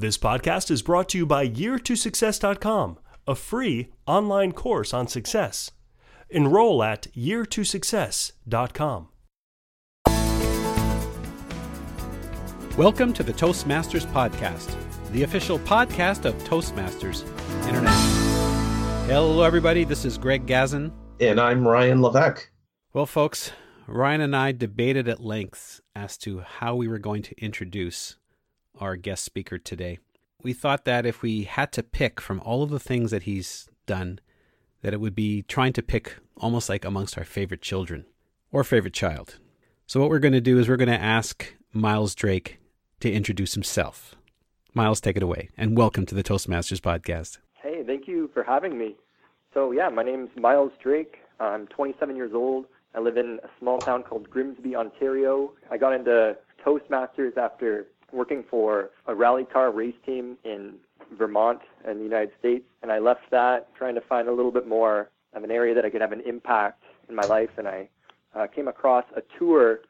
This 0.00 0.16
podcast 0.16 0.70
is 0.70 0.80
brought 0.80 1.08
to 1.08 1.18
you 1.18 1.26
by 1.26 1.48
year2success.com, 1.48 3.00
a 3.26 3.34
free 3.34 3.88
online 4.06 4.52
course 4.52 4.94
on 4.94 5.08
success. 5.08 5.72
Enroll 6.30 6.84
at 6.84 7.08
year2success.com. 7.16 9.08
Welcome 12.76 13.12
to 13.12 13.24
the 13.24 13.32
Toastmasters 13.32 14.06
Podcast, 14.12 14.72
the 15.10 15.24
official 15.24 15.58
podcast 15.58 16.26
of 16.26 16.36
Toastmasters 16.44 17.24
International. 17.68 19.08
Hello, 19.08 19.42
everybody. 19.42 19.82
This 19.82 20.04
is 20.04 20.16
Greg 20.16 20.46
Gazin. 20.46 20.92
And 21.18 21.40
I'm 21.40 21.66
Ryan 21.66 22.02
Levesque. 22.02 22.48
Well, 22.92 23.06
folks, 23.06 23.50
Ryan 23.88 24.20
and 24.20 24.36
I 24.36 24.52
debated 24.52 25.08
at 25.08 25.18
length 25.18 25.80
as 25.96 26.16
to 26.18 26.38
how 26.38 26.76
we 26.76 26.86
were 26.86 27.00
going 27.00 27.22
to 27.22 27.44
introduce 27.44 28.14
our 28.80 28.96
guest 28.96 29.24
speaker 29.24 29.58
today. 29.58 29.98
We 30.42 30.52
thought 30.52 30.84
that 30.84 31.04
if 31.04 31.22
we 31.22 31.44
had 31.44 31.72
to 31.72 31.82
pick 31.82 32.20
from 32.20 32.40
all 32.40 32.62
of 32.62 32.70
the 32.70 32.78
things 32.78 33.10
that 33.10 33.24
he's 33.24 33.68
done, 33.86 34.20
that 34.82 34.92
it 34.92 35.00
would 35.00 35.14
be 35.14 35.42
trying 35.42 35.72
to 35.74 35.82
pick 35.82 36.16
almost 36.36 36.68
like 36.68 36.84
amongst 36.84 37.18
our 37.18 37.24
favorite 37.24 37.62
children 37.62 38.06
or 38.52 38.62
favorite 38.64 38.94
child. 38.94 39.38
So, 39.86 40.00
what 40.00 40.10
we're 40.10 40.18
going 40.18 40.32
to 40.34 40.40
do 40.40 40.58
is 40.58 40.68
we're 40.68 40.76
going 40.76 40.88
to 40.88 41.02
ask 41.02 41.54
Myles 41.72 42.14
Drake 42.14 42.58
to 43.00 43.10
introduce 43.10 43.54
himself. 43.54 44.14
Myles, 44.74 45.00
take 45.00 45.16
it 45.16 45.22
away, 45.22 45.48
and 45.56 45.76
welcome 45.76 46.06
to 46.06 46.14
the 46.14 46.22
Toastmasters 46.22 46.80
podcast. 46.80 47.38
Hey, 47.54 47.82
thank 47.84 48.06
you 48.06 48.30
for 48.32 48.42
having 48.44 48.78
me. 48.78 48.96
So, 49.54 49.72
yeah, 49.72 49.88
my 49.88 50.02
name's 50.02 50.30
Myles 50.36 50.72
Drake. 50.82 51.16
I'm 51.40 51.66
27 51.68 52.14
years 52.16 52.32
old. 52.34 52.66
I 52.94 53.00
live 53.00 53.16
in 53.16 53.40
a 53.42 53.48
small 53.58 53.78
town 53.78 54.02
called 54.02 54.28
Grimsby, 54.30 54.76
Ontario. 54.76 55.52
I 55.70 55.78
got 55.78 55.94
into 55.94 56.36
Toastmasters 56.64 57.36
after 57.36 57.86
working 58.12 58.44
for 58.50 58.90
a 59.06 59.14
rally 59.14 59.44
car 59.44 59.70
race 59.70 59.94
team 60.04 60.36
in 60.44 60.74
Vermont 61.16 61.60
in 61.88 61.98
the 61.98 62.04
United 62.04 62.30
States, 62.38 62.64
and 62.82 62.92
I 62.92 62.98
left 62.98 63.30
that 63.30 63.74
trying 63.74 63.94
to 63.94 64.00
find 64.02 64.28
a 64.28 64.32
little 64.32 64.52
bit 64.52 64.66
more 64.66 65.10
of 65.34 65.44
an 65.44 65.50
area 65.50 65.74
that 65.74 65.84
I 65.84 65.90
could 65.90 66.00
have 66.00 66.12
an 66.12 66.22
impact 66.26 66.82
in 67.08 67.14
my 67.14 67.26
life, 67.26 67.50
and 67.56 67.68
I 67.68 67.88
uh, 68.34 68.46
came 68.46 68.68
across 68.68 69.04
a 69.16 69.22
tour 69.38 69.80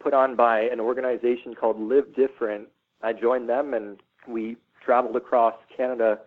put 0.00 0.14
on 0.14 0.36
by 0.36 0.60
an 0.60 0.80
organization 0.80 1.54
called 1.54 1.80
Live 1.80 2.14
Different. 2.14 2.68
I 3.02 3.12
joined 3.12 3.48
them, 3.48 3.74
and 3.74 3.98
we 4.26 4.56
traveled 4.84 5.16
across 5.16 5.54
Canada 5.74 6.18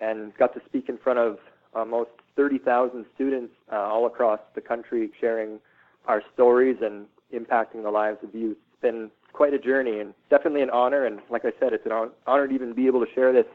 and 0.00 0.36
got 0.36 0.54
to 0.54 0.60
speak 0.66 0.88
in 0.88 0.98
front 0.98 1.18
of 1.18 1.38
almost 1.74 2.10
30,000 2.36 3.04
students 3.14 3.52
uh, 3.72 3.76
all 3.76 4.06
across 4.06 4.40
the 4.54 4.60
country, 4.60 5.10
sharing 5.20 5.60
our 6.06 6.22
stories 6.34 6.76
and 6.82 7.06
impacting 7.32 7.82
the 7.82 7.90
lives 7.90 8.18
of 8.22 8.34
youth. 8.34 8.56
It's 8.72 8.80
been 8.82 9.10
quite 9.34 9.52
a 9.52 9.58
journey 9.58 10.00
and 10.00 10.14
definitely 10.30 10.62
an 10.62 10.70
honor. 10.70 11.04
And 11.04 11.20
like 11.28 11.44
I 11.44 11.52
said, 11.60 11.74
it's 11.74 11.84
an 11.84 12.10
honor 12.26 12.48
to 12.48 12.54
even 12.54 12.72
be 12.72 12.86
able 12.86 13.04
to 13.04 13.12
share 13.12 13.32
this 13.32 13.46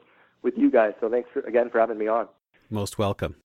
with 0.43 0.53
you 0.57 0.69
guys. 0.69 0.93
So 1.01 1.09
thanks 1.09 1.29
for, 1.33 1.39
again 1.41 1.71
for 1.71 1.79
having 1.79 1.97
me 1.97 2.07
on. 2.07 2.27
Most 2.69 2.99
welcome. 2.99 3.35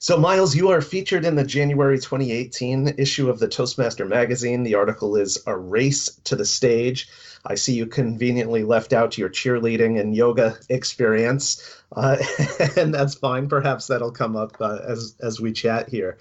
So, 0.00 0.16
Myles, 0.16 0.54
you 0.54 0.70
are 0.70 0.80
featured 0.80 1.24
in 1.24 1.34
the 1.34 1.42
January 1.42 1.98
2018 1.98 2.94
issue 2.98 3.28
of 3.28 3.40
the 3.40 3.48
Toastmaster 3.48 4.04
magazine. 4.04 4.62
The 4.62 4.76
article 4.76 5.16
is 5.16 5.42
A 5.48 5.56
Race 5.56 6.08
to 6.22 6.36
the 6.36 6.44
Stage. 6.44 7.08
I 7.44 7.56
see 7.56 7.74
you 7.74 7.86
conveniently 7.86 8.62
left 8.62 8.92
out 8.92 9.18
your 9.18 9.28
cheerleading 9.28 9.98
and 10.00 10.14
yoga 10.14 10.56
experience, 10.68 11.82
uh, 11.96 12.16
and 12.76 12.94
that's 12.94 13.16
fine. 13.16 13.48
Perhaps 13.48 13.88
that'll 13.88 14.12
come 14.12 14.36
up 14.36 14.56
uh, 14.60 14.78
as, 14.86 15.16
as 15.20 15.40
we 15.40 15.50
chat 15.50 15.88
here. 15.88 16.16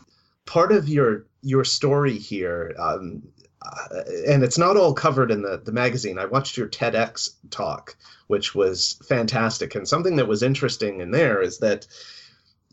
Part 0.47 0.71
of 0.71 0.89
your 0.89 1.27
your 1.43 1.63
story 1.63 2.17
here 2.17 2.73
um, 2.79 3.21
uh, 3.61 4.01
and 4.27 4.43
it's 4.43 4.57
not 4.57 4.77
all 4.77 4.93
covered 4.93 5.31
in 5.31 5.41
the, 5.41 5.61
the 5.63 5.71
magazine. 5.71 6.19
I 6.19 6.25
watched 6.25 6.57
your 6.57 6.67
TEDx 6.67 7.29
talk, 7.49 7.95
which 8.27 8.53
was 8.53 8.99
fantastic. 9.07 9.75
And 9.75 9.87
something 9.87 10.15
that 10.17 10.27
was 10.27 10.43
interesting 10.43 11.01
in 11.01 11.11
there 11.11 11.41
is 11.41 11.59
that 11.59 11.87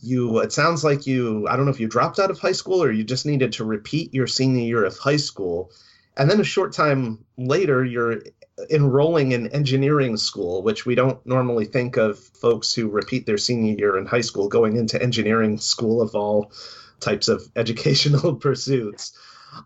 you, 0.00 0.38
it 0.40 0.52
sounds 0.52 0.84
like 0.84 1.06
you, 1.06 1.48
I 1.48 1.56
don't 1.56 1.64
know 1.64 1.70
if 1.70 1.80
you 1.80 1.88
dropped 1.88 2.18
out 2.18 2.30
of 2.30 2.38
high 2.38 2.52
school 2.52 2.82
or 2.82 2.92
you 2.92 3.04
just 3.04 3.24
needed 3.24 3.52
to 3.54 3.64
repeat 3.64 4.12
your 4.12 4.26
senior 4.26 4.64
year 4.64 4.84
of 4.84 4.98
high 4.98 5.16
school. 5.16 5.70
And 6.16 6.30
then 6.30 6.40
a 6.40 6.44
short 6.44 6.72
time 6.72 7.24
later, 7.38 7.84
you're 7.84 8.22
enrolling 8.70 9.32
in 9.32 9.48
engineering 9.48 10.16
school, 10.16 10.62
which 10.62 10.86
we 10.86 10.94
don't 10.94 11.24
normally 11.26 11.64
think 11.64 11.96
of 11.96 12.18
folks 12.18 12.72
who 12.72 12.88
repeat 12.88 13.26
their 13.26 13.38
senior 13.38 13.74
year 13.76 13.96
in 13.96 14.06
high 14.06 14.20
school 14.20 14.48
going 14.48 14.76
into 14.76 15.02
engineering 15.02 15.58
school 15.58 16.00
of 16.00 16.14
all 16.14 16.52
types 17.00 17.28
of 17.28 17.42
educational 17.56 18.36
pursuits. 18.36 19.16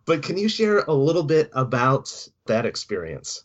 But 0.07 0.23
can 0.23 0.37
you 0.37 0.49
share 0.49 0.81
a 0.81 0.93
little 0.93 1.23
bit 1.23 1.51
about 1.53 2.29
that 2.47 2.67
experience? 2.67 3.45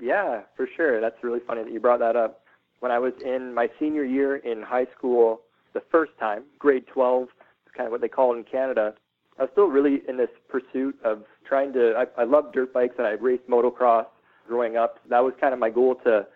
Yeah, 0.00 0.42
for 0.56 0.68
sure. 0.76 1.00
That's 1.00 1.16
really 1.22 1.40
funny 1.46 1.62
that 1.64 1.72
you 1.72 1.80
brought 1.80 2.00
that 2.00 2.16
up. 2.16 2.42
When 2.80 2.92
I 2.92 2.98
was 2.98 3.12
in 3.24 3.54
my 3.54 3.68
senior 3.78 4.04
year 4.04 4.36
in 4.36 4.62
high 4.62 4.86
school, 4.96 5.40
the 5.72 5.82
first 5.90 6.12
time, 6.18 6.44
grade 6.58 6.86
12, 6.92 7.28
kind 7.76 7.86
of 7.86 7.92
what 7.92 8.00
they 8.00 8.08
call 8.08 8.34
it 8.34 8.38
in 8.38 8.44
Canada, 8.44 8.94
I 9.38 9.42
was 9.42 9.50
still 9.52 9.66
really 9.66 10.02
in 10.08 10.16
this 10.16 10.30
pursuit 10.48 10.98
of 11.04 11.24
trying 11.46 11.72
to. 11.74 11.94
I, 11.96 12.22
I 12.22 12.24
loved 12.24 12.54
dirt 12.54 12.72
bikes 12.72 12.94
and 12.98 13.06
I 13.06 13.12
raced 13.12 13.48
motocross 13.48 14.06
growing 14.46 14.76
up. 14.76 15.00
That 15.08 15.22
was 15.24 15.34
kind 15.40 15.52
of 15.52 15.60
my 15.60 15.70
goal 15.70 15.96
to 16.04 16.26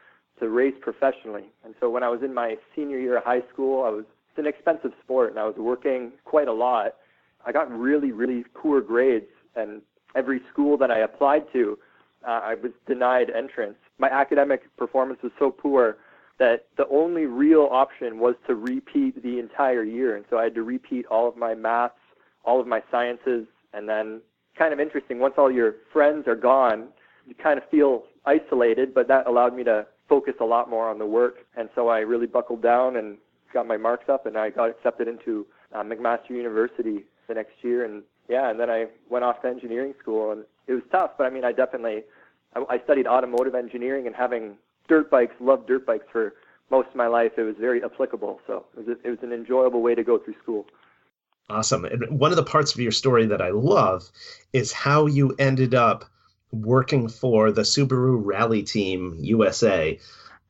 to 0.41 0.49
race 0.49 0.75
professionally. 0.81 1.45
And 1.65 1.75
so 1.81 1.91
when 1.91 2.03
I 2.03 2.09
was 2.09 2.23
in 2.23 2.33
my 2.33 2.57
senior 2.75 2.99
year 2.99 3.19
of 3.19 3.25
high 3.25 3.43
school, 3.53 3.85
I 3.85 3.91
was 3.91 4.05
it's 4.31 4.39
an 4.39 4.47
expensive 4.47 4.93
sport 5.03 5.31
and 5.31 5.39
I 5.39 5.45
was 5.45 5.57
working 5.57 6.13
quite 6.25 6.49
a 6.49 6.53
lot 6.53 6.95
I 7.47 7.53
got 7.53 7.71
really, 7.71 8.13
really 8.13 8.45
poor 8.55 8.81
grades, 8.81 9.31
and 9.57 9.83
every 10.15 10.41
school 10.53 10.77
that 10.79 10.91
I 10.91 10.99
applied 10.99 11.45
to, 11.53 11.79
uh, 12.27 12.41
I 12.43 12.55
was 12.55 12.73
denied 12.87 13.31
entrance. 13.31 13.77
My 13.99 14.09
academic 14.11 14.75
performance 14.77 15.21
was 15.23 15.33
so 15.39 15.51
poor 15.51 15.99
that 16.39 16.67
the 16.77 16.89
only 16.89 17.27
real 17.27 17.69
option 17.71 18.19
was 18.19 18.35
to 18.47 18.55
repeat 18.55 19.23
the 19.23 19.39
entire 19.39 19.85
year, 19.85 20.17
and 20.17 20.25
so 20.31 20.39
I 20.39 20.45
had 20.45 20.55
to 20.55 20.63
repeat 20.63 21.07
all 21.07 21.29
of 21.29 21.37
my 21.37 21.55
maths, 21.55 21.95
all 22.45 22.61
of 22.61 22.67
my 22.67 22.83
sciences, 22.91 23.47
and 23.73 23.89
then 23.89 24.21
kind 24.57 24.73
of 24.73 24.81
interesting. 24.81 25.19
Once 25.19 25.35
all 25.37 25.51
your 25.51 25.77
friends 25.93 26.27
are 26.27 26.37
gone, 26.37 26.89
you 27.27 27.35
kind 27.35 27.59
of 27.59 27.69
feel 27.71 28.05
isolated, 28.25 28.95
but 28.95 29.07
that 29.09 29.27
allowed 29.27 29.55
me 29.55 29.65
to 29.65 29.87
focus 30.09 30.35
a 30.41 30.45
lot 30.45 30.69
more 30.69 30.89
on 30.89 30.99
the 30.99 31.07
work, 31.07 31.37
and 31.57 31.69
so 31.75 31.89
I 31.89 32.01
really 32.01 32.27
buckled 32.27 32.63
down 32.63 32.97
and 32.97 33.19
got 33.53 33.67
my 33.67 33.77
marks 33.77 34.09
up, 34.09 34.27
and 34.27 34.37
I 34.37 34.51
got 34.51 34.71
accepted 34.71 35.09
into 35.09 35.47
uh, 35.75 35.83
McMaster 35.83 36.31
University 36.31 37.05
the 37.31 37.35
next 37.35 37.55
year, 37.63 37.85
and 37.85 38.03
yeah, 38.29 38.51
and 38.51 38.61
then 38.61 38.69
I 38.69 38.87
went 39.09 39.25
off 39.25 39.41
to 39.43 39.49
engineering 39.49 39.95
school, 40.01 40.33
and 40.33 40.45
it 40.67 40.75
was 40.75 40.83
tough, 40.93 41.13
but 41.17 41.27
I 41.27 41.31
mean, 41.31 41.45
I 41.45 41.53
definitely 41.53 42.03
I, 42.55 42.65
I 42.69 42.81
studied 42.85 43.07
automotive 43.07 43.55
engineering, 43.55 44.07
and 44.07 44.15
having 44.15 44.57
dirt 44.89 45.11
bikes, 45.11 45.35
loved 45.41 45.67
dirt 45.67 45.87
bikes 45.87 46.07
for 46.13 46.35
most 46.71 46.89
of 46.89 46.97
my 46.97 47.07
life. 47.07 47.33
It 47.39 47.43
was 47.43 47.57
very 47.59 47.83
applicable, 47.83 48.41
so 48.47 48.67
it 48.77 48.87
was 48.87 48.89
a, 48.89 49.07
it 49.07 49.11
was 49.11 49.19
an 49.23 49.33
enjoyable 49.33 49.81
way 49.81 49.95
to 49.95 50.05
go 50.05 50.19
through 50.19 50.35
school. 50.43 50.67
Awesome. 51.49 51.85
And 51.85 52.19
one 52.19 52.31
of 52.31 52.37
the 52.37 52.45
parts 52.45 52.75
of 52.75 52.81
your 52.81 52.93
story 52.93 53.27
that 53.27 53.43
I 53.43 53.51
love 53.51 54.09
is 54.53 54.73
how 54.73 55.07
you 55.07 55.35
ended 55.39 55.75
up 55.75 56.05
working 56.53 57.09
for 57.09 57.51
the 57.51 57.63
Subaru 57.63 58.21
Rally 58.23 58.63
Team 58.63 59.17
USA, 59.21 59.99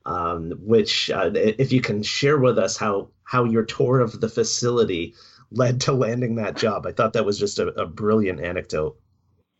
um, 0.04 0.52
which, 0.62 1.10
uh, 1.10 1.30
if 1.34 1.72
you 1.72 1.80
can 1.80 2.02
share 2.02 2.38
with 2.38 2.58
us 2.58 2.76
how 2.76 3.08
how 3.24 3.44
your 3.44 3.64
tour 3.64 4.00
of 4.00 4.20
the 4.20 4.28
facility 4.28 5.14
led 5.52 5.80
to 5.82 5.92
landing 5.92 6.36
that 6.36 6.56
job. 6.56 6.86
I 6.86 6.92
thought 6.92 7.12
that 7.14 7.24
was 7.24 7.38
just 7.38 7.58
a, 7.58 7.68
a 7.68 7.86
brilliant 7.86 8.40
anecdote. 8.40 8.96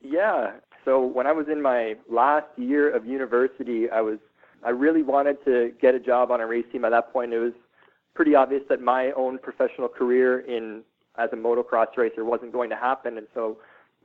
Yeah. 0.01 0.53
So 0.85 1.05
when 1.05 1.27
I 1.27 1.33
was 1.33 1.47
in 1.51 1.61
my 1.61 1.95
last 2.09 2.47
year 2.57 2.95
of 2.95 3.07
university, 3.07 3.91
I 3.91 4.01
was 4.01 4.19
I 4.63 4.71
really 4.71 5.03
wanted 5.03 5.43
to 5.45 5.73
get 5.81 5.95
a 5.95 6.01
job 6.01 6.31
on 6.31 6.41
a 6.41 6.47
race 6.47 6.67
team. 6.71 6.85
At 6.85 6.91
that 6.91 7.13
point, 7.13 7.33
it 7.33 7.39
was 7.39 7.53
pretty 8.15 8.35
obvious 8.35 8.63
that 8.69 8.81
my 8.81 9.13
own 9.13 9.39
professional 9.39 9.89
career 9.89 10.41
in 10.41 10.83
as 11.17 11.31
a 11.33 11.37
motocross 11.37 11.97
racer 11.97 12.25
wasn't 12.25 12.53
going 12.53 12.71
to 12.71 12.77
happen, 12.77 13.19
and 13.19 13.27
so 13.35 13.59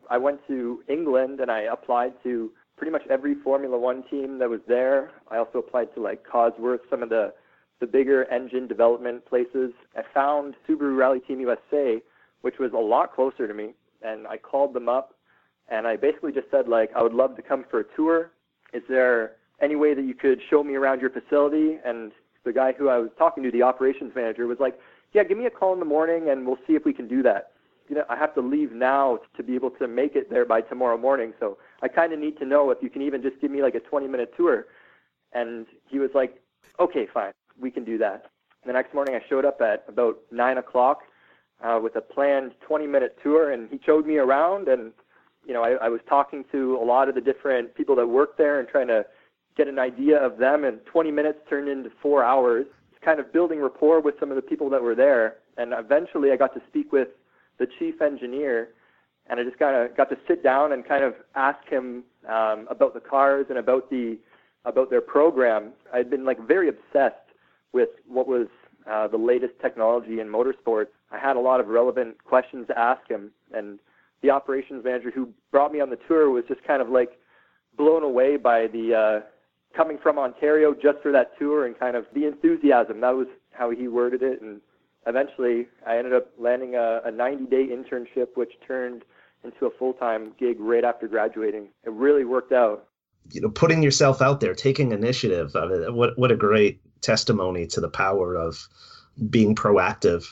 I 0.10 0.18
went 0.18 0.40
to 0.48 0.84
England 0.88 1.40
and 1.40 1.52
I 1.52 1.62
applied 1.62 2.14
to 2.24 2.52
pretty 2.78 2.92
much 2.92 3.04
every 3.10 3.36
Formula 3.36 3.78
One 3.78 4.04
team 4.10 4.40
that 4.40 4.50
was 4.50 4.60
there. 4.68 5.12
I 5.30 5.38
also 5.38 5.60
applied 5.60 5.94
to 5.96 6.02
like 6.02 6.26
Cosworth, 6.26 6.82
some 6.90 7.04
of 7.04 7.10
the 7.10 7.34
the 7.80 7.88
bigger 7.88 8.26
engine 8.32 8.68
development 8.68 9.26
places. 9.26 9.72
I 9.96 10.02
found 10.14 10.56
Subaru 10.68 10.98
Rally 10.98 11.20
Team 11.20 11.40
USA, 11.42 12.02
which 12.42 12.60
was 12.60 12.72
a 12.74 12.78
lot 12.78 13.14
closer 13.14 13.48
to 13.48 13.54
me, 13.54 13.74
and 14.02 14.28
I 14.28 14.38
called 14.38 14.74
them 14.74 14.88
up 14.88 15.16
and 15.70 15.88
I 15.88 15.96
basically 15.96 16.32
just 16.32 16.50
said 16.52 16.68
like 16.68 16.92
I 16.96 17.02
would 17.02 17.14
love 17.14 17.36
to 17.36 17.42
come 17.42 17.66
for 17.70 17.80
a 17.80 17.84
tour. 17.96 18.32
Is 18.74 18.84
there 18.90 19.34
any 19.62 19.76
way 19.76 19.94
that 19.94 20.04
you 20.04 20.14
could 20.14 20.40
show 20.50 20.64
me 20.64 20.76
around 20.76 21.02
your 21.02 21.10
facility? 21.10 21.78
And 21.86 22.12
the 22.44 22.54
guy 22.54 22.74
who 22.74 22.90
I 22.90 22.98
was 22.98 23.10
talking 23.18 23.44
to, 23.44 23.52
the 23.52 23.64
operations 23.64 24.14
manager, 24.16 24.48
was 24.48 24.60
like, 24.60 24.80
"Yeah, 25.14 25.24
give 25.24 25.38
me 25.38 25.46
a 25.46 25.50
call 25.50 25.74
in 25.74 25.80
the 25.80 25.86
morning 25.86 26.30
and 26.30 26.46
we'll 26.46 26.60
see 26.68 26.76
if 26.76 26.86
we 26.86 26.94
can 26.94 27.08
do 27.08 27.24
that." 27.24 27.52
You 27.88 27.96
know, 27.96 28.06
I 28.10 28.16
have 28.16 28.34
to 28.36 28.42
leave 28.42 28.72
now 28.72 29.20
to 29.38 29.44
be 29.44 29.56
able 29.56 29.72
to 29.72 29.88
make 29.88 30.16
it 30.16 30.30
there 30.30 30.46
by 30.46 30.62
tomorrow 30.62 30.98
morning, 30.98 31.34
so 31.40 31.58
I 31.82 31.88
kind 31.88 32.14
of 32.14 32.20
need 32.20 32.38
to 32.40 32.46
know 32.46 32.72
if 32.72 32.80
you 32.82 32.90
can 32.90 33.04
even 33.04 33.22
just 33.22 33.40
give 33.40 33.52
me 33.52 33.62
like 33.62 33.76
a 33.76 33.80
20-minute 33.80 34.34
tour. 34.36 34.68
And 35.34 35.68
he 35.88 36.00
was 36.00 36.10
like, 36.16 36.42
"Okay, 36.80 37.06
fine." 37.06 37.34
We 37.60 37.72
can 37.72 37.84
do 37.84 37.98
that. 38.00 38.32
The 38.66 38.74
next 38.74 38.94
morning, 38.94 39.16
I 39.16 39.22
showed 39.30 39.46
up 39.46 39.62
at 39.62 39.86
about 39.88 40.18
nine 40.32 40.58
o'clock 40.58 41.02
uh, 41.64 41.80
with 41.82 41.96
a 41.96 42.02
planned 42.02 42.54
20-minute 42.68 43.18
tour, 43.22 43.52
and 43.52 43.70
he 43.70 43.80
showed 43.86 44.06
me 44.06 44.18
around. 44.18 44.68
And 44.68 44.92
you 45.46 45.54
know, 45.54 45.64
I, 45.64 45.86
I 45.86 45.90
was 45.90 46.02
talking 46.10 46.44
to 46.52 46.78
a 46.82 46.84
lot 46.84 47.08
of 47.08 47.16
the 47.16 47.22
different 47.22 47.76
people 47.76 47.96
that 47.96 48.08
work 48.08 48.38
there 48.38 48.60
and 48.60 48.68
trying 48.68 48.88
to 48.88 49.06
get 49.56 49.68
an 49.68 49.80
idea 49.80 50.18
of 50.18 50.38
them, 50.38 50.64
and 50.64 50.80
20 50.86 51.12
minutes 51.12 51.40
turned 51.50 51.70
into 51.70 51.90
four 52.02 52.24
hours, 52.24 52.66
kind 53.04 53.20
of 53.20 53.32
building 53.32 53.62
rapport 53.62 54.02
with 54.02 54.16
some 54.20 54.32
of 54.32 54.36
the 54.36 54.42
people 54.42 54.70
that 54.70 54.82
were 54.82 54.96
there. 54.96 55.38
And 55.58 55.74
eventually 55.78 56.32
I 56.32 56.36
got 56.36 56.54
to 56.56 56.62
speak 56.68 56.92
with 56.92 57.10
the 57.60 57.68
chief 57.80 58.02
engineer, 58.02 58.70
and 59.28 59.40
I 59.40 59.44
just 59.44 59.58
kind 59.58 59.76
of 59.76 59.96
got 59.96 60.10
to 60.10 60.18
sit 60.28 60.44
down 60.44 60.74
and 60.74 60.86
kind 60.86 61.04
of 61.04 61.14
ask 61.36 61.66
him 61.70 62.04
um, 62.28 62.68
about 62.70 62.94
the 62.94 63.00
cars 63.00 63.46
and 63.50 63.58
about 63.58 63.90
the 63.90 64.18
about 64.66 64.90
their 64.90 65.02
program. 65.02 65.72
I'd 65.94 66.10
been 66.10 66.26
like 66.26 66.40
very 66.48 66.70
obsessed 66.70 67.25
with 67.76 67.90
what 68.08 68.26
was 68.26 68.48
uh, 68.90 69.06
the 69.10 69.18
latest 69.18 69.54
technology 69.62 70.22
in 70.22 70.28
motorsports. 70.28 70.88
I 71.12 71.20
had 71.20 71.36
a 71.36 71.40
lot 71.42 71.60
of 71.60 71.68
relevant 71.68 72.24
questions 72.24 72.66
to 72.68 72.80
ask 72.80 73.06
him, 73.10 73.32
and 73.54 73.80
the 74.24 74.30
operations 74.30 74.84
manager 74.86 75.12
who 75.12 75.30
brought 75.52 75.74
me 75.74 75.82
on 75.82 75.90
the 75.90 76.00
tour 76.08 76.30
was 76.30 76.46
just 76.48 76.64
kind 76.64 76.82
of 76.82 76.90
like 76.90 77.20
blown 77.78 78.02
away 78.02 78.38
by 78.38 78.68
the 78.68 78.96
uh, 78.96 79.26
coming 79.76 79.98
from 80.02 80.18
Ontario 80.18 80.74
just 80.74 81.00
for 81.04 81.12
that 81.12 81.38
tour 81.38 81.66
and 81.66 81.78
kind 81.78 81.98
of 81.98 82.06
the 82.16 82.26
enthusiasm. 82.26 83.02
That 83.02 83.14
was 83.14 83.28
how 83.52 83.72
he 83.72 83.90
worded 83.90 84.24
it, 84.24 84.42
and 84.42 84.62
eventually 85.06 85.68
I 85.86 85.98
ended 85.98 86.14
up 86.14 86.28
landing 86.40 86.76
a, 86.76 87.02
a 87.06 87.12
90-day 87.12 87.68
internship, 87.68 88.28
which 88.36 88.54
turned 88.66 89.04
into 89.44 89.66
a 89.66 89.70
full-time 89.78 90.32
gig 90.40 90.62
right 90.62 90.86
after 90.86 91.10
graduating. 91.10 91.68
It 91.84 91.92
really 91.92 92.24
worked 92.24 92.54
out. 92.54 92.88
You 93.32 93.42
know, 93.42 93.50
putting 93.50 93.82
yourself 93.82 94.22
out 94.22 94.40
there, 94.40 94.54
taking 94.54 94.92
initiative. 94.92 95.56
of 95.56 95.72
it. 95.72 95.94
what 95.94 96.18
what 96.18 96.32
a 96.32 96.36
great 96.36 96.80
testimony 97.02 97.68
to 97.68 97.82
the 97.82 97.90
power 97.90 98.36
of 98.36 98.68
being 99.30 99.56
proactive. 99.56 100.26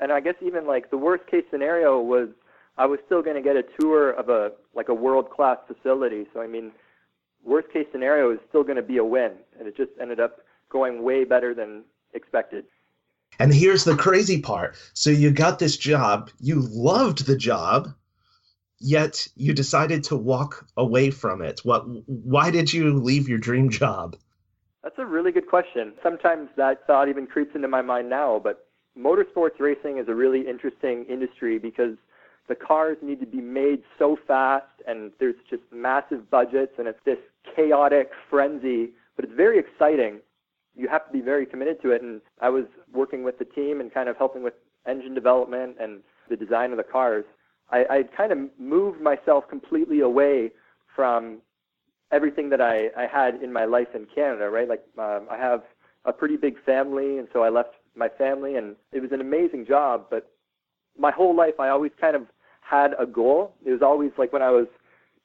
And 0.00 0.12
I 0.12 0.20
guess 0.20 0.34
even 0.42 0.66
like 0.66 0.90
the 0.90 0.98
worst 0.98 1.26
case 1.26 1.44
scenario 1.50 2.00
was 2.00 2.28
I 2.76 2.86
was 2.86 2.98
still 3.06 3.22
going 3.22 3.36
to 3.36 3.42
get 3.42 3.56
a 3.56 3.64
tour 3.80 4.10
of 4.10 4.28
a 4.28 4.52
like 4.74 4.88
a 4.88 4.94
world 4.94 5.30
class 5.30 5.58
facility. 5.66 6.26
So 6.34 6.40
I 6.40 6.46
mean, 6.46 6.72
worst 7.44 7.72
case 7.72 7.86
scenario 7.92 8.30
is 8.32 8.38
still 8.48 8.62
going 8.62 8.76
to 8.76 8.82
be 8.82 8.98
a 8.98 9.04
win, 9.04 9.32
and 9.58 9.66
it 9.66 9.76
just 9.76 9.92
ended 10.00 10.20
up 10.20 10.40
going 10.70 11.02
way 11.02 11.24
better 11.24 11.54
than 11.54 11.84
expected. 12.12 12.64
And 13.38 13.52
here's 13.52 13.84
the 13.84 13.96
crazy 13.96 14.40
part. 14.40 14.76
So 14.94 15.10
you 15.10 15.30
got 15.30 15.58
this 15.58 15.76
job, 15.76 16.30
you 16.40 16.60
loved 16.60 17.26
the 17.26 17.36
job, 17.36 17.92
yet 18.78 19.26
you 19.36 19.52
decided 19.54 20.04
to 20.04 20.16
walk 20.16 20.66
away 20.76 21.10
from 21.10 21.42
it. 21.42 21.60
What 21.64 21.86
why 22.06 22.50
did 22.50 22.72
you 22.72 22.94
leave 22.94 23.28
your 23.28 23.38
dream 23.38 23.70
job? 23.70 24.16
That's 24.82 24.98
a 24.98 25.06
really 25.06 25.32
good 25.32 25.48
question. 25.48 25.94
Sometimes 26.02 26.48
that 26.56 26.86
thought 26.86 27.08
even 27.08 27.26
creeps 27.26 27.54
into 27.54 27.68
my 27.68 27.82
mind 27.82 28.08
now, 28.08 28.40
but 28.42 28.66
motorsports 28.98 29.58
racing 29.58 29.98
is 29.98 30.08
a 30.08 30.14
really 30.14 30.46
interesting 30.48 31.04
industry 31.08 31.58
because 31.58 31.96
the 32.48 32.54
cars 32.54 32.96
need 33.02 33.20
to 33.20 33.26
be 33.26 33.40
made 33.40 33.82
so 33.98 34.16
fast 34.26 34.66
and 34.86 35.10
there's 35.18 35.34
just 35.50 35.62
massive 35.72 36.30
budgets 36.30 36.74
and 36.78 36.86
it's 36.86 37.00
this 37.04 37.18
chaotic 37.56 38.10
frenzy, 38.30 38.90
but 39.16 39.24
it's 39.24 39.34
very 39.34 39.58
exciting. 39.58 40.20
You 40.76 40.88
have 40.88 41.06
to 41.06 41.12
be 41.12 41.20
very 41.20 41.46
committed 41.46 41.82
to 41.82 41.90
it. 41.90 42.02
And 42.02 42.20
I 42.40 42.50
was 42.50 42.66
working 42.92 43.24
with 43.24 43.38
the 43.38 43.44
team 43.44 43.80
and 43.80 43.92
kind 43.92 44.08
of 44.08 44.16
helping 44.16 44.42
with 44.42 44.54
engine 44.86 45.14
development 45.14 45.76
and 45.80 46.00
the 46.28 46.36
design 46.36 46.70
of 46.70 46.76
the 46.76 46.84
cars. 46.84 47.24
I, 47.70 47.84
I 47.90 48.02
kind 48.16 48.32
of 48.32 48.38
moved 48.58 49.00
myself 49.00 49.44
completely 49.48 50.00
away 50.00 50.52
from 50.94 51.38
everything 52.12 52.50
that 52.50 52.60
I, 52.60 52.88
I 52.96 53.06
had 53.06 53.42
in 53.42 53.52
my 53.52 53.64
life 53.64 53.88
in 53.94 54.06
Canada, 54.14 54.48
right? 54.48 54.68
Like 54.68 54.84
um, 54.98 55.26
I 55.30 55.36
have 55.36 55.62
a 56.04 56.12
pretty 56.12 56.36
big 56.36 56.62
family, 56.64 57.18
and 57.18 57.28
so 57.32 57.42
I 57.42 57.48
left 57.48 57.70
my 57.96 58.08
family, 58.08 58.56
and 58.56 58.76
it 58.92 59.00
was 59.00 59.10
an 59.12 59.20
amazing 59.20 59.66
job. 59.66 60.06
But 60.10 60.30
my 60.98 61.10
whole 61.10 61.34
life, 61.34 61.58
I 61.58 61.68
always 61.68 61.92
kind 62.00 62.14
of 62.14 62.22
had 62.60 62.92
a 62.98 63.06
goal. 63.06 63.54
It 63.64 63.70
was 63.70 63.82
always 63.82 64.12
like 64.16 64.32
when 64.32 64.42
I 64.42 64.50
was 64.50 64.66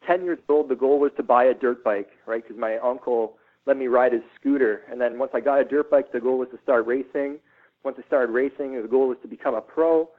10 0.08 0.24
years 0.24 0.40
old, 0.50 0.70
the 0.70 0.76
goal 0.76 1.00
was 1.00 1.12
to 1.18 1.24
buy 1.24 1.46
a 1.46 1.54
dirt 1.54 1.84
bike, 1.84 2.10
right? 2.26 2.44
Because 2.44 2.60
my 2.60 2.78
uncle 2.78 3.38
let 3.66 3.78
me 3.78 3.88
ride 3.88 4.14
his 4.14 4.24
scooter. 4.40 4.82
And 4.90 5.00
then 5.00 5.20
once 5.20 5.32
I 5.34 5.40
got 5.40 5.60
a 5.60 5.64
dirt 5.64 5.92
bike, 5.92 6.12
the 6.12 6.20
goal 6.20 6.40
was 6.40 6.50
to 6.52 6.60
start 6.64 6.88
racing. 6.88 7.38
Once 7.84 7.98
I 8.00 8.08
started 8.08 8.32
racing, 8.32 8.80
the 8.82 8.88
goal 8.88 9.08
was 9.08 9.18
to 9.22 9.28
become 9.28 9.54
a 9.54 9.62
pro. 9.62 10.10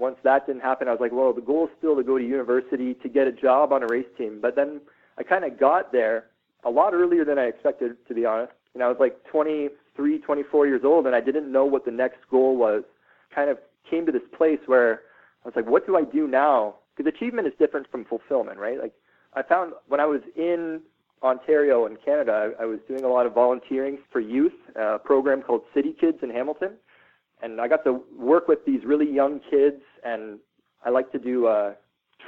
Once 0.00 0.16
that 0.24 0.46
didn't 0.46 0.62
happen, 0.62 0.88
I 0.88 0.92
was 0.92 1.00
like, 1.00 1.12
well, 1.12 1.32
the 1.32 1.42
goal 1.42 1.66
is 1.66 1.70
still 1.78 1.94
to 1.94 2.02
go 2.02 2.16
to 2.16 2.24
university 2.24 2.94
to 2.94 3.08
get 3.08 3.26
a 3.26 3.32
job 3.32 3.72
on 3.72 3.82
a 3.82 3.86
race 3.86 4.06
team. 4.16 4.38
But 4.40 4.56
then 4.56 4.80
I 5.18 5.22
kind 5.22 5.44
of 5.44 5.60
got 5.60 5.92
there 5.92 6.26
a 6.64 6.70
lot 6.70 6.94
earlier 6.94 7.24
than 7.24 7.38
I 7.38 7.44
expected, 7.44 7.96
to 8.08 8.14
be 8.14 8.24
honest. 8.24 8.52
And 8.72 8.82
I 8.82 8.88
was 8.88 8.96
like 8.98 9.22
23, 9.30 10.18
24 10.18 10.66
years 10.66 10.82
old, 10.84 11.06
and 11.06 11.14
I 11.14 11.20
didn't 11.20 11.52
know 11.52 11.66
what 11.66 11.84
the 11.84 11.90
next 11.90 12.18
goal 12.30 12.56
was. 12.56 12.82
Kind 13.34 13.50
of 13.50 13.58
came 13.88 14.06
to 14.06 14.12
this 14.12 14.22
place 14.36 14.60
where 14.66 15.02
I 15.44 15.48
was 15.48 15.54
like, 15.54 15.66
what 15.66 15.86
do 15.86 15.96
I 15.96 16.04
do 16.04 16.26
now? 16.26 16.76
Because 16.96 17.12
achievement 17.14 17.46
is 17.46 17.52
different 17.58 17.90
from 17.90 18.06
fulfillment, 18.06 18.58
right? 18.58 18.80
Like 18.80 18.94
I 19.34 19.42
found 19.42 19.74
when 19.88 20.00
I 20.00 20.06
was 20.06 20.20
in 20.34 20.80
Ontario 21.22 21.84
and 21.84 22.02
Canada, 22.02 22.52
I, 22.58 22.62
I 22.62 22.66
was 22.66 22.78
doing 22.88 23.04
a 23.04 23.08
lot 23.08 23.26
of 23.26 23.34
volunteering 23.34 23.98
for 24.10 24.20
youth, 24.20 24.54
uh, 24.78 24.94
a 24.94 24.98
program 24.98 25.42
called 25.42 25.62
City 25.74 25.94
Kids 26.00 26.18
in 26.22 26.30
Hamilton, 26.30 26.72
and 27.42 27.60
I 27.60 27.68
got 27.68 27.84
to 27.84 28.02
work 28.16 28.48
with 28.48 28.64
these 28.64 28.84
really 28.84 29.10
young 29.10 29.40
kids, 29.50 29.82
and 30.04 30.38
I 30.84 30.90
like 30.90 31.10
to 31.12 31.18
do 31.18 31.46
uh, 31.46 31.74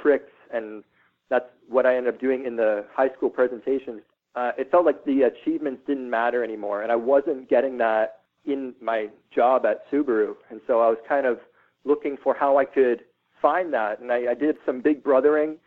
tricks, 0.01 0.31
and 0.53 0.83
that's 1.29 1.45
what 1.67 1.85
I 1.85 1.95
ended 1.95 2.13
up 2.13 2.19
doing 2.19 2.45
in 2.45 2.55
the 2.55 2.85
high 2.93 3.09
school 3.15 3.29
presentations. 3.29 4.01
Uh, 4.35 4.51
it 4.57 4.71
felt 4.71 4.85
like 4.85 5.03
the 5.05 5.23
achievements 5.23 5.81
didn't 5.85 6.09
matter 6.09 6.43
anymore, 6.43 6.81
and 6.81 6.91
I 6.91 6.95
wasn't 6.95 7.49
getting 7.49 7.77
that 7.79 8.19
in 8.45 8.73
my 8.81 9.07
job 9.33 9.65
at 9.65 9.89
Subaru, 9.91 10.35
and 10.49 10.59
so 10.67 10.81
I 10.81 10.89
was 10.89 10.97
kind 11.07 11.25
of 11.25 11.39
looking 11.85 12.17
for 12.23 12.33
how 12.33 12.57
I 12.57 12.65
could 12.65 13.01
find 13.41 13.73
that. 13.73 13.99
And 13.99 14.11
I, 14.11 14.31
I 14.31 14.33
did 14.33 14.55
some 14.65 14.81
big 14.81 15.03
brothering. 15.03 15.57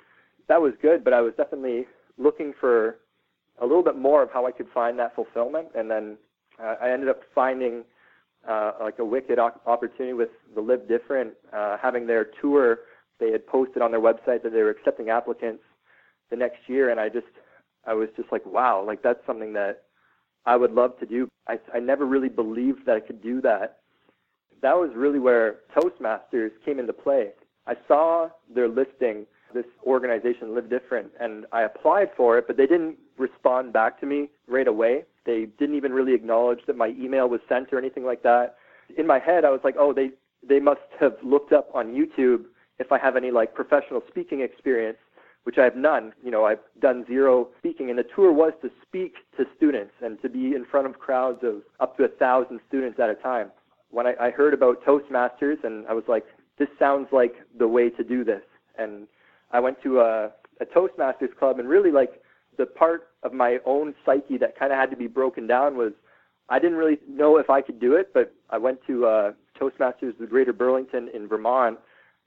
That 0.49 0.61
was 0.61 0.73
good, 0.83 1.05
but 1.05 1.13
I 1.13 1.21
was 1.21 1.33
definitely 1.37 1.87
looking 2.19 2.53
for 2.59 2.99
a 3.61 3.67
little 3.67 3.83
bit 3.83 3.97
more 3.97 4.23
of 4.23 4.31
how 4.33 4.47
I 4.47 4.53
could 4.53 4.69
find 4.73 4.99
that 4.99 5.15
fulfillment. 5.15 5.69
And 5.75 5.91
then 5.91 6.17
uh, 6.63 6.75
I 6.81 6.91
ended 6.91 7.09
up 7.09 7.21
finding 7.35 7.85
uh, 8.49 8.73
like 8.81 8.99
a 8.99 9.05
wicked 9.05 9.39
opportunity 9.39 10.13
with 10.13 10.31
the 10.55 10.61
Live 10.61 10.89
Different, 10.89 11.33
uh, 11.53 11.77
having 11.81 12.07
their 12.07 12.27
tour. 12.41 12.81
They 13.19 13.31
had 13.31 13.47
posted 13.47 13.83
on 13.83 13.91
their 13.91 14.01
website 14.01 14.43
that 14.43 14.53
they 14.53 14.63
were 14.63 14.71
accepting 14.71 15.09
applicants 15.11 15.63
the 16.31 16.37
next 16.37 16.59
year, 16.67 16.91
and 16.91 17.01
I 17.01 17.09
just, 17.09 17.27
I 17.87 17.95
was 17.95 18.09
just 18.17 18.31
like, 18.31 18.45
wow, 18.45 18.85
like 18.85 19.03
that's 19.03 19.25
something 19.27 19.53
that 19.55 19.85
I 20.45 20.57
would 20.57 20.73
love 20.73 20.99
to 21.01 21.07
do. 21.07 21.29
I, 21.49 21.59
I 21.75 21.81
never 21.81 22.05
really 22.05 22.29
believed 22.29 22.87
that 22.87 22.97
I 22.97 23.01
could 23.01 23.23
do 23.23 23.41
that 23.43 23.79
that 24.63 24.75
was 24.75 24.91
really 24.95 25.19
where 25.19 25.57
Toastmasters 25.77 26.51
came 26.65 26.79
into 26.79 26.93
play. 26.93 27.31
I 27.67 27.75
saw 27.89 28.29
their 28.53 28.69
listing, 28.69 29.27
this 29.55 29.67
organization 29.85 30.55
Live 30.55 30.71
Different, 30.71 31.11
and 31.21 31.47
I 31.53 31.63
applied 31.63 32.09
for 32.17 32.39
it, 32.39 32.47
but 32.47 32.57
they 32.57 32.67
didn't 32.67 32.97
respond 33.19 33.73
back 33.73 34.01
to 34.01 34.07
me 34.07 34.29
right 34.47 34.69
away. 34.69 35.05
They 35.25 35.47
didn't 35.59 35.77
even 35.77 35.93
really 35.93 36.15
acknowledge 36.15 36.61
that 36.67 36.77
my 36.77 36.89
email 36.89 37.29
was 37.29 37.41
sent 37.49 37.73
or 37.73 37.79
anything 37.79 38.05
like 38.05 38.23
that. 38.23 38.57
In 38.97 39.07
my 39.07 39.19
head, 39.19 39.45
I 39.45 39.51
was 39.51 39.61
like, 39.65 39.77
oh, 39.79 39.93
they 39.93 40.11
they 40.47 40.61
must 40.61 40.81
have 41.01 41.17
looked 41.23 41.53
up 41.53 41.69
on 41.75 41.89
YouTube 41.89 42.45
if 42.79 42.93
I 42.93 42.99
have 42.99 43.17
any 43.17 43.31
like 43.31 43.55
professional 43.55 44.03
speaking 44.09 44.41
experience, 44.43 44.99
which 45.45 45.59
I 45.59 45.65
have 45.65 45.77
none. 45.77 46.13
You 46.23 46.31
know, 46.31 46.45
I've 46.45 46.61
done 46.81 47.05
zero 47.07 47.49
speaking, 47.59 47.91
and 47.91 47.99
the 47.99 48.05
tour 48.15 48.33
was 48.33 48.53
to 48.63 48.71
speak 48.87 49.15
to 49.37 49.45
students 49.57 49.93
and 50.03 50.21
to 50.23 50.29
be 50.29 50.55
in 50.55 50.65
front 50.71 50.87
of 50.87 50.99
crowds 50.99 51.41
of 51.43 51.63
up 51.81 51.97
to 51.97 52.05
a 52.05 52.09
thousand 52.09 52.61
students 52.69 53.01
at 53.01 53.11
a 53.11 53.15
time 53.15 53.51
when 53.91 54.07
I, 54.07 54.15
I 54.21 54.31
heard 54.31 54.55
about 54.55 54.85
Toastmasters, 54.85 55.63
and 55.65 55.87
I 55.87 55.95
was 55.95 56.05
like, 56.09 56.25
this 56.59 56.69
sounds 56.79 57.09
like 57.13 57.35
the 57.59 57.69
way 57.69 57.91
to 57.91 58.05
do 58.05 58.25
this. 58.25 58.43
And 58.79 59.07
I 59.53 59.61
went 59.61 59.83
to 59.83 60.01
a, 60.01 60.33
a 60.61 60.67
Toastmasters 60.67 61.35
club, 61.39 61.59
and 61.59 61.69
really 61.69 61.91
like 61.91 62.21
the 62.57 62.67
part 62.67 63.09
of 63.23 63.33
my 63.33 63.59
own 63.65 63.95
psyche 64.05 64.39
that 64.39 64.59
kind 64.59 64.73
of 64.73 64.79
had 64.79 64.91
to 64.91 64.97
be 64.97 65.07
broken 65.07 65.47
down 65.47 65.77
was 65.77 65.93
I 66.49 66.59
didn't 66.59 66.79
really 66.79 66.99
know 67.09 67.39
if 67.39 67.51
I 67.51 67.61
could 67.61 67.81
do 67.81 67.95
it, 67.95 68.13
but 68.15 68.35
I 68.51 68.59
went 68.59 68.79
to 68.87 69.07
uh, 69.07 69.33
Toastmasters 69.61 70.17
the 70.19 70.27
Greater 70.27 70.53
Burlington 70.53 71.09
in 71.13 71.27
Vermont, 71.27 71.79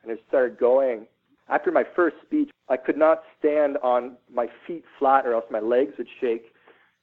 and 0.03 0.11
I 0.11 0.15
started 0.27 0.57
going. 0.57 1.05
After 1.47 1.71
my 1.71 1.83
first 1.95 2.17
speech, 2.23 2.51
I 2.67 2.77
could 2.77 2.97
not 2.97 3.23
stand 3.39 3.77
on 3.81 4.17
my 4.31 4.47
feet 4.67 4.83
flat, 4.97 5.25
or 5.25 5.33
else 5.33 5.45
my 5.49 5.59
legs 5.59 5.93
would 5.97 6.07
shake. 6.19 6.53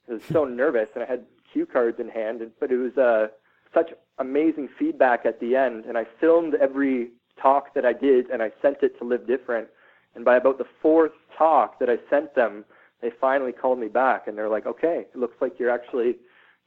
I 0.09 0.13
was 0.13 0.21
so 0.31 0.45
nervous, 0.45 0.89
and 0.93 1.03
I 1.03 1.07
had 1.07 1.25
cue 1.51 1.65
cards 1.65 1.99
in 1.99 2.09
hand, 2.09 2.41
but 2.59 2.71
it 2.71 2.77
was 2.77 2.97
uh, 2.97 3.27
such 3.73 3.91
amazing 4.19 4.69
feedback 4.79 5.25
at 5.25 5.39
the 5.39 5.55
end. 5.55 5.85
And 5.85 5.97
I 5.97 6.05
filmed 6.19 6.55
every 6.55 7.09
talk 7.41 7.73
that 7.75 7.85
I 7.85 7.93
did 7.93 8.29
and 8.29 8.41
I 8.41 8.51
sent 8.61 8.77
it 8.81 8.97
to 8.99 9.05
Live 9.05 9.27
Different. 9.27 9.67
And 10.15 10.25
by 10.25 10.37
about 10.37 10.57
the 10.57 10.65
fourth 10.81 11.11
talk 11.37 11.79
that 11.79 11.89
I 11.89 11.97
sent 12.09 12.35
them, 12.35 12.65
they 13.01 13.11
finally 13.21 13.51
called 13.51 13.79
me 13.79 13.87
back 13.87 14.27
and 14.27 14.37
they're 14.37 14.49
like, 14.49 14.65
okay, 14.65 15.05
it 15.13 15.17
looks 15.17 15.35
like 15.41 15.59
you're 15.59 15.69
actually 15.69 16.15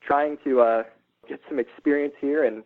trying 0.01 0.39
to 0.45 0.61
uh, 0.61 0.83
get 1.29 1.41
some 1.49 1.59
experience 1.59 2.15
here. 2.21 2.45
And 2.45 2.63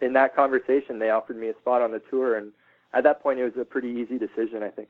in 0.00 0.12
that 0.14 0.34
conversation, 0.34 0.98
they 0.98 1.10
offered 1.10 1.36
me 1.36 1.48
a 1.48 1.54
spot 1.54 1.82
on 1.82 1.92
the 1.92 2.00
tour. 2.10 2.36
And 2.36 2.52
at 2.94 3.04
that 3.04 3.22
point, 3.22 3.38
it 3.38 3.44
was 3.44 3.60
a 3.60 3.64
pretty 3.64 3.88
easy 3.88 4.18
decision, 4.18 4.62
I 4.62 4.68
think. 4.68 4.88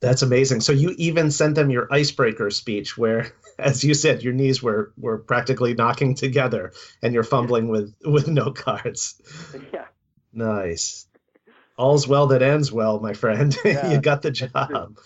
That's 0.00 0.22
amazing. 0.22 0.60
So 0.60 0.72
you 0.72 0.94
even 0.98 1.30
sent 1.30 1.54
them 1.54 1.70
your 1.70 1.86
icebreaker 1.92 2.50
speech 2.50 2.98
where, 2.98 3.32
as 3.58 3.84
you 3.84 3.94
said, 3.94 4.22
your 4.22 4.32
knees 4.32 4.62
were, 4.62 4.92
were 4.96 5.18
practically 5.18 5.74
knocking 5.74 6.14
together 6.14 6.72
and 7.02 7.14
you're 7.14 7.22
fumbling 7.22 7.68
with, 7.68 7.94
with 8.04 8.28
note 8.28 8.56
cards. 8.56 9.20
Yeah. 9.72 9.84
Nice. 10.34 11.06
All's 11.76 12.08
well 12.08 12.28
that 12.28 12.42
ends 12.42 12.72
well, 12.72 13.00
my 13.00 13.12
friend. 13.12 13.56
Yeah, 13.64 13.92
you 13.92 14.00
got 14.00 14.22
the 14.22 14.30
job. 14.30 14.98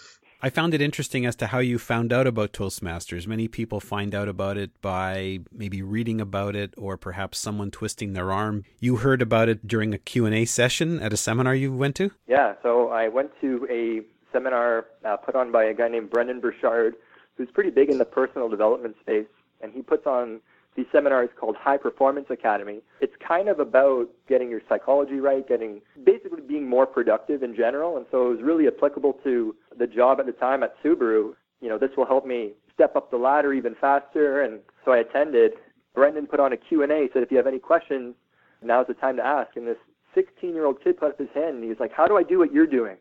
I 0.43 0.50
found 0.50 0.75
it 0.75 0.83
interesting 0.83 1.25
as 1.25 1.35
to 1.37 1.47
how 1.47 1.61
you 1.61 1.78
found 1.78 2.12
out 2.12 2.26
about 2.26 2.52
Toastmasters. 2.52 3.26
Many 3.26 3.49
people 3.49 3.81
find 3.81 4.14
out 4.14 4.28
about 4.28 4.59
it 4.59 4.71
by 4.83 5.40
maybe 5.50 5.81
reading 5.81 6.21
about 6.21 6.55
it 6.55 6.75
or 6.76 6.99
perhaps 6.99 7.38
someone 7.38 7.71
twisting 7.71 8.12
their 8.12 8.31
arm. 8.31 8.64
You 8.78 8.97
heard 8.97 9.23
about 9.23 9.49
it 9.49 9.66
during 9.66 9.95
a 9.95 9.99
Q&A 9.99 10.45
session 10.45 11.00
at 11.00 11.14
a 11.14 11.16
seminar 11.16 11.55
you 11.55 11.73
went 11.73 11.97
to? 11.97 12.11
Yeah, 12.26 12.52
so 12.62 12.90
I 12.90 13.09
went 13.09 13.31
to 13.40 13.66
a 13.71 14.02
seminar 14.31 14.85
uh, 15.07 15.16
put 15.16 15.35
on 15.35 15.50
by 15.50 15.64
a 15.64 15.75
guy 15.75 15.88
named 15.88 16.11
Brendon 16.11 16.40
Burchard, 16.40 16.97
who's 17.37 17.49
pretty 17.50 17.71
big 17.71 17.88
in 17.88 17.97
the 17.97 18.05
personal 18.05 18.50
development 18.50 18.97
space, 19.00 19.26
and 19.62 19.73
he 19.73 19.81
puts 19.81 20.07
on 20.07 20.40
these 20.76 20.87
seminars 20.92 21.30
called 21.38 21.56
High 21.56 21.78
Performance 21.78 22.26
Academy. 22.30 22.80
It's 23.00 23.14
kind 23.26 23.49
of 23.49 23.59
about 23.61 24.09
getting 24.28 24.50
your 24.50 24.61
psychology 24.68 25.21
right, 25.21 25.47
getting 25.49 25.80
basically 26.04 26.42
being 26.42 26.68
more 26.68 26.87
productive 26.87 27.42
in 27.42 27.56
general. 27.56 27.97
And 27.97 28.06
so 28.11 28.26
it 28.26 28.37
was 28.37 28.42
really 28.42 28.66
applicable 28.66 29.14
to 29.25 29.56
the 29.78 29.87
job 29.87 30.21
at 30.21 30.26
the 30.26 30.33
time 30.33 30.62
at 30.62 30.75
Subaru. 30.83 31.35
You 31.61 31.68
know, 31.68 31.78
this 31.78 31.90
will 31.97 32.06
help 32.06 32.26
me 32.26 32.52
step 32.75 32.95
up 32.95 33.11
the 33.11 33.16
ladder 33.16 33.54
even 33.54 33.75
faster. 33.80 34.42
And 34.42 34.61
so 34.85 34.92
I 34.92 34.99
attended. 34.99 35.52
Brendon 35.95 36.26
put 36.26 36.40
on 36.40 36.52
a 36.52 36.56
Q&A, 36.56 37.09
said 37.12 37.23
if 37.23 37.30
you 37.30 37.38
have 37.38 37.47
any 37.47 37.59
questions, 37.59 38.14
now's 38.62 38.87
the 38.87 38.95
time 38.95 39.16
to 39.16 39.25
ask. 39.25 39.56
And 39.56 39.66
this 39.66 39.78
16-year-old 40.14 40.85
kid 40.85 40.99
put 40.99 41.11
up 41.11 41.18
his 41.18 41.30
hand 41.35 41.56
and 41.56 41.64
he 41.64 41.71
was 41.71 41.80
like, 41.80 41.92
how 41.92 42.06
do 42.06 42.18
I 42.18 42.23
do 42.23 42.38
what 42.38 42.52
you're 42.52 42.66
doing? 42.66 42.97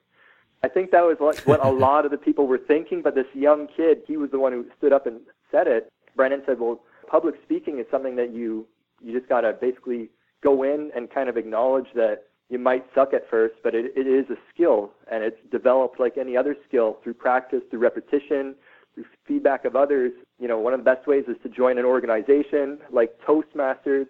I 0.63 0.69
think 0.69 0.91
that 0.91 1.01
was 1.01 1.17
what 1.19 1.63
a 1.63 1.69
lot 1.69 2.05
of 2.05 2.11
the 2.11 2.17
people 2.17 2.47
were 2.47 2.57
thinking, 2.57 3.01
but 3.01 3.13
this 3.13 3.27
young 3.33 3.67
kid, 3.67 4.01
he 4.07 4.17
was 4.17 4.31
the 4.31 4.39
one 4.39 4.53
who 4.53 4.65
stood 4.77 4.93
up 4.93 5.05
and 5.05 5.19
said 5.51 5.67
it. 5.67 5.91
Brendon 6.15 6.41
said, 6.45 6.59
well, 6.59 6.81
public 7.07 7.35
speaking 7.43 7.79
is 7.79 7.85
something 7.91 8.15
that 8.15 8.33
you 8.33 8.67
you 9.01 9.17
just 9.17 9.29
got 9.29 9.41
to 9.41 9.53
basically 9.53 10.09
go 10.43 10.63
in 10.63 10.91
and 10.95 11.09
kind 11.09 11.29
of 11.29 11.37
acknowledge 11.37 11.87
that 11.95 12.23
you 12.49 12.59
might 12.59 12.85
suck 12.93 13.13
at 13.13 13.29
first, 13.29 13.55
but 13.63 13.73
it, 13.73 13.91
it 13.95 14.07
is 14.07 14.29
a 14.29 14.35
skill 14.53 14.91
and 15.11 15.23
it's 15.23 15.37
developed 15.51 15.99
like 15.99 16.17
any 16.17 16.37
other 16.37 16.55
skill 16.67 16.97
through 17.03 17.15
practice, 17.15 17.61
through 17.69 17.79
repetition, 17.79 18.55
through 18.93 19.05
feedback 19.27 19.65
of 19.65 19.75
others. 19.75 20.11
You 20.39 20.47
know, 20.47 20.59
one 20.59 20.73
of 20.73 20.79
the 20.79 20.83
best 20.83 21.07
ways 21.07 21.25
is 21.27 21.35
to 21.43 21.49
join 21.49 21.77
an 21.77 21.85
organization 21.85 22.79
like 22.91 23.19
Toastmasters. 23.27 24.05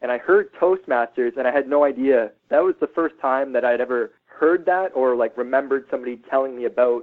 And 0.00 0.10
I 0.10 0.18
heard 0.18 0.50
Toastmasters 0.60 1.36
and 1.36 1.46
I 1.46 1.52
had 1.52 1.68
no 1.68 1.84
idea. 1.84 2.30
That 2.50 2.62
was 2.62 2.74
the 2.80 2.88
first 2.94 3.16
time 3.20 3.52
that 3.52 3.64
I'd 3.64 3.80
ever 3.80 4.12
heard 4.26 4.64
that 4.66 4.88
or 4.94 5.16
like 5.16 5.36
remembered 5.36 5.86
somebody 5.90 6.20
telling 6.30 6.56
me 6.56 6.64
about 6.64 7.02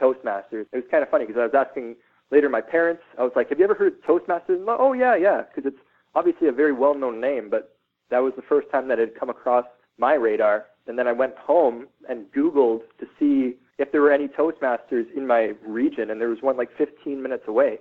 Toastmasters. 0.00 0.66
It 0.72 0.76
was 0.76 0.84
kind 0.90 1.02
of 1.02 1.10
funny 1.10 1.26
because 1.26 1.40
I 1.40 1.44
was 1.44 1.66
asking 1.66 1.96
later 2.30 2.48
my 2.48 2.60
parents, 2.60 3.02
I 3.18 3.22
was 3.22 3.32
like, 3.36 3.48
have 3.48 3.58
you 3.58 3.64
ever 3.64 3.74
heard 3.74 3.94
of 3.94 4.00
Toastmasters? 4.02 4.64
Like, 4.64 4.78
oh, 4.78 4.92
yeah, 4.92 5.16
yeah, 5.16 5.42
because 5.42 5.70
it's 5.70 5.82
obviously 6.14 6.48
a 6.48 6.52
very 6.52 6.72
well-known 6.72 7.20
name, 7.20 7.48
but 7.50 7.76
that 8.10 8.18
was 8.18 8.32
the 8.36 8.42
first 8.42 8.70
time 8.70 8.88
that 8.88 8.98
it 8.98 9.10
had 9.10 9.18
come 9.18 9.30
across 9.30 9.64
my 9.98 10.14
radar. 10.14 10.66
And 10.86 10.98
then 10.98 11.06
I 11.06 11.12
went 11.12 11.36
home 11.36 11.86
and 12.08 12.26
Googled 12.32 12.80
to 13.00 13.06
see 13.18 13.56
if 13.78 13.92
there 13.92 14.00
were 14.00 14.12
any 14.12 14.28
Toastmasters 14.28 15.04
in 15.14 15.26
my 15.26 15.52
region, 15.66 16.10
and 16.10 16.20
there 16.20 16.28
was 16.28 16.38
one 16.40 16.56
like 16.56 16.70
15 16.76 17.22
minutes 17.22 17.44
away. 17.46 17.78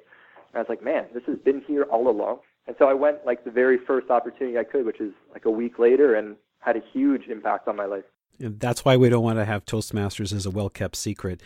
And 0.53 0.55
I 0.55 0.59
was 0.59 0.67
like, 0.69 0.83
man, 0.83 1.05
this 1.13 1.23
has 1.27 1.37
been 1.39 1.61
here 1.65 1.83
all 1.83 2.09
along. 2.09 2.39
And 2.67 2.75
so 2.77 2.85
I 2.85 2.93
went 2.93 3.25
like 3.25 3.45
the 3.45 3.51
very 3.51 3.77
first 3.87 4.09
opportunity 4.09 4.57
I 4.57 4.63
could, 4.63 4.85
which 4.85 4.99
is 4.99 5.13
like 5.31 5.45
a 5.45 5.51
week 5.51 5.79
later, 5.79 6.15
and 6.15 6.35
had 6.59 6.75
a 6.75 6.81
huge 6.91 7.27
impact 7.29 7.67
on 7.67 7.75
my 7.75 7.85
life. 7.85 8.03
And 8.39 8.59
that's 8.59 8.85
why 8.85 8.97
we 8.97 9.09
don't 9.09 9.23
want 9.23 9.39
to 9.39 9.45
have 9.45 9.65
Toastmasters 9.65 10.33
as 10.33 10.45
a 10.45 10.51
well 10.51 10.69
kept 10.69 10.95
secret. 10.95 11.41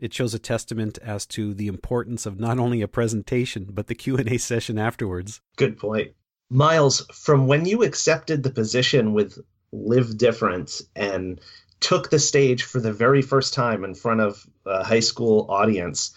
It 0.00 0.14
shows 0.14 0.32
a 0.32 0.38
testament 0.38 0.98
as 1.02 1.26
to 1.26 1.54
the 1.54 1.66
importance 1.66 2.24
of 2.24 2.38
not 2.38 2.58
only 2.58 2.82
a 2.82 2.88
presentation 2.88 3.66
but 3.70 3.88
the 3.88 3.94
Q&A 3.94 4.38
session 4.38 4.78
afterwards. 4.78 5.40
Good 5.56 5.78
point. 5.78 6.12
Myles, 6.50 7.06
from 7.12 7.46
when 7.46 7.66
you 7.66 7.82
accepted 7.82 8.42
the 8.42 8.50
position 8.50 9.12
with 9.12 9.38
Live 9.72 10.16
Different 10.16 10.80
and 10.96 11.40
took 11.80 12.10
the 12.10 12.18
stage 12.18 12.62
for 12.62 12.80
the 12.80 12.92
very 12.92 13.22
first 13.22 13.54
time 13.54 13.84
in 13.84 13.94
front 13.94 14.20
of 14.20 14.46
a 14.64 14.82
high 14.82 15.00
school 15.00 15.46
audience, 15.50 16.16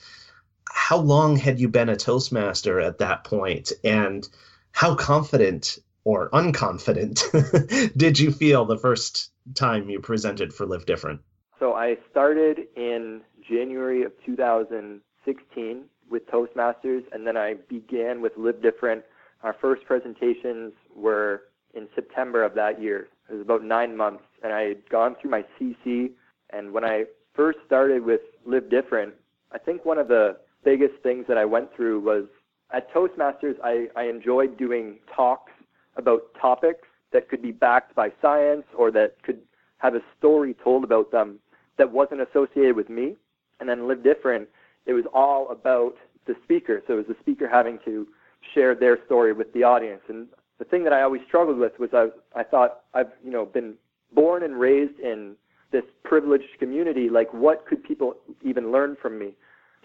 how 0.69 0.97
long 0.97 1.35
had 1.35 1.59
you 1.59 1.67
been 1.67 1.89
a 1.89 1.95
Toastmaster 1.95 2.79
at 2.79 2.99
that 2.99 3.23
point, 3.23 3.73
and 3.83 4.27
how 4.71 4.95
confident 4.95 5.77
or 6.03 6.29
unconfident 6.29 7.91
did 7.97 8.19
you 8.19 8.31
feel 8.31 8.65
the 8.65 8.77
first 8.77 9.31
time 9.53 9.89
you 9.89 9.99
presented 9.99 10.53
for 10.53 10.65
Live 10.65 10.85
Different? 10.85 11.21
So 11.59 11.73
I 11.73 11.97
started 12.09 12.67
in 12.75 13.21
January 13.49 14.03
of 14.03 14.11
2016 14.25 15.83
with 16.09 16.27
Toastmasters, 16.27 17.03
and 17.11 17.25
then 17.25 17.37
I 17.37 17.55
began 17.69 18.21
with 18.21 18.33
Live 18.37 18.61
Different. 18.61 19.03
Our 19.43 19.55
first 19.59 19.85
presentations 19.85 20.73
were 20.95 21.43
in 21.73 21.87
September 21.95 22.43
of 22.43 22.53
that 22.55 22.81
year. 22.81 23.07
It 23.29 23.33
was 23.33 23.41
about 23.41 23.63
nine 23.63 23.95
months, 23.95 24.23
and 24.43 24.51
I 24.51 24.63
had 24.63 24.89
gone 24.89 25.15
through 25.19 25.31
my 25.31 25.45
CC. 25.59 26.11
And 26.49 26.73
when 26.73 26.83
I 26.83 27.05
first 27.33 27.59
started 27.65 28.03
with 28.03 28.21
Live 28.45 28.69
Different, 28.69 29.13
I 29.51 29.57
think 29.57 29.85
one 29.85 29.97
of 29.97 30.07
the 30.07 30.37
biggest 30.63 30.95
things 31.01 31.25
that 31.27 31.37
I 31.37 31.45
went 31.45 31.73
through 31.75 32.01
was 32.01 32.25
at 32.73 32.93
Toastmasters, 32.93 33.55
I, 33.63 33.87
I 33.95 34.03
enjoyed 34.03 34.57
doing 34.57 34.99
talks 35.13 35.51
about 35.97 36.21
topics 36.39 36.87
that 37.11 37.29
could 37.29 37.41
be 37.41 37.51
backed 37.51 37.95
by 37.95 38.11
science 38.21 38.63
or 38.77 38.91
that 38.91 39.21
could 39.23 39.39
have 39.77 39.95
a 39.95 40.01
story 40.17 40.55
told 40.63 40.83
about 40.83 41.11
them 41.11 41.39
that 41.77 41.91
wasn't 41.91 42.21
associated 42.21 42.75
with 42.75 42.89
me 42.89 43.15
and 43.61 43.69
then 43.69 43.87
Live 43.87 44.03
Different, 44.03 44.49
it 44.85 44.93
was 44.93 45.05
all 45.13 45.49
about 45.49 45.93
the 46.27 46.33
speaker. 46.43 46.81
So 46.87 46.95
it 46.95 46.97
was 46.97 47.05
the 47.07 47.15
speaker 47.21 47.47
having 47.47 47.79
to 47.85 48.07
share 48.53 48.75
their 48.75 48.97
story 49.05 49.31
with 49.31 49.53
the 49.53 49.63
audience. 49.63 50.01
And 50.09 50.27
the 50.59 50.65
thing 50.65 50.83
that 50.83 50.91
I 50.91 51.03
always 51.03 51.21
struggled 51.27 51.57
with 51.57 51.79
was 51.79 51.91
I, 51.93 52.07
I 52.37 52.43
thought 52.43 52.81
I've 52.93 53.11
you 53.23 53.31
know 53.31 53.45
been 53.45 53.75
born 54.13 54.43
and 54.43 54.59
raised 54.59 54.99
in 54.99 55.35
this 55.71 55.83
privileged 56.03 56.59
community. 56.59 57.07
Like, 57.09 57.33
what 57.33 57.65
could 57.65 57.83
people 57.83 58.15
even 58.43 58.71
learn 58.71 58.97
from 59.01 59.17
me? 59.17 59.35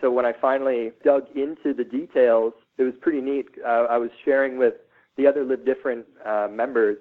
So 0.00 0.10
when 0.10 0.26
I 0.26 0.32
finally 0.40 0.90
dug 1.04 1.24
into 1.34 1.72
the 1.72 1.84
details, 1.84 2.52
it 2.76 2.82
was 2.82 2.94
pretty 3.00 3.20
neat. 3.20 3.46
Uh, 3.64 3.86
I 3.88 3.96
was 3.98 4.10
sharing 4.24 4.58
with 4.58 4.74
the 5.16 5.26
other 5.26 5.44
Live 5.44 5.64
Different 5.64 6.04
uh, 6.24 6.48
members, 6.50 6.98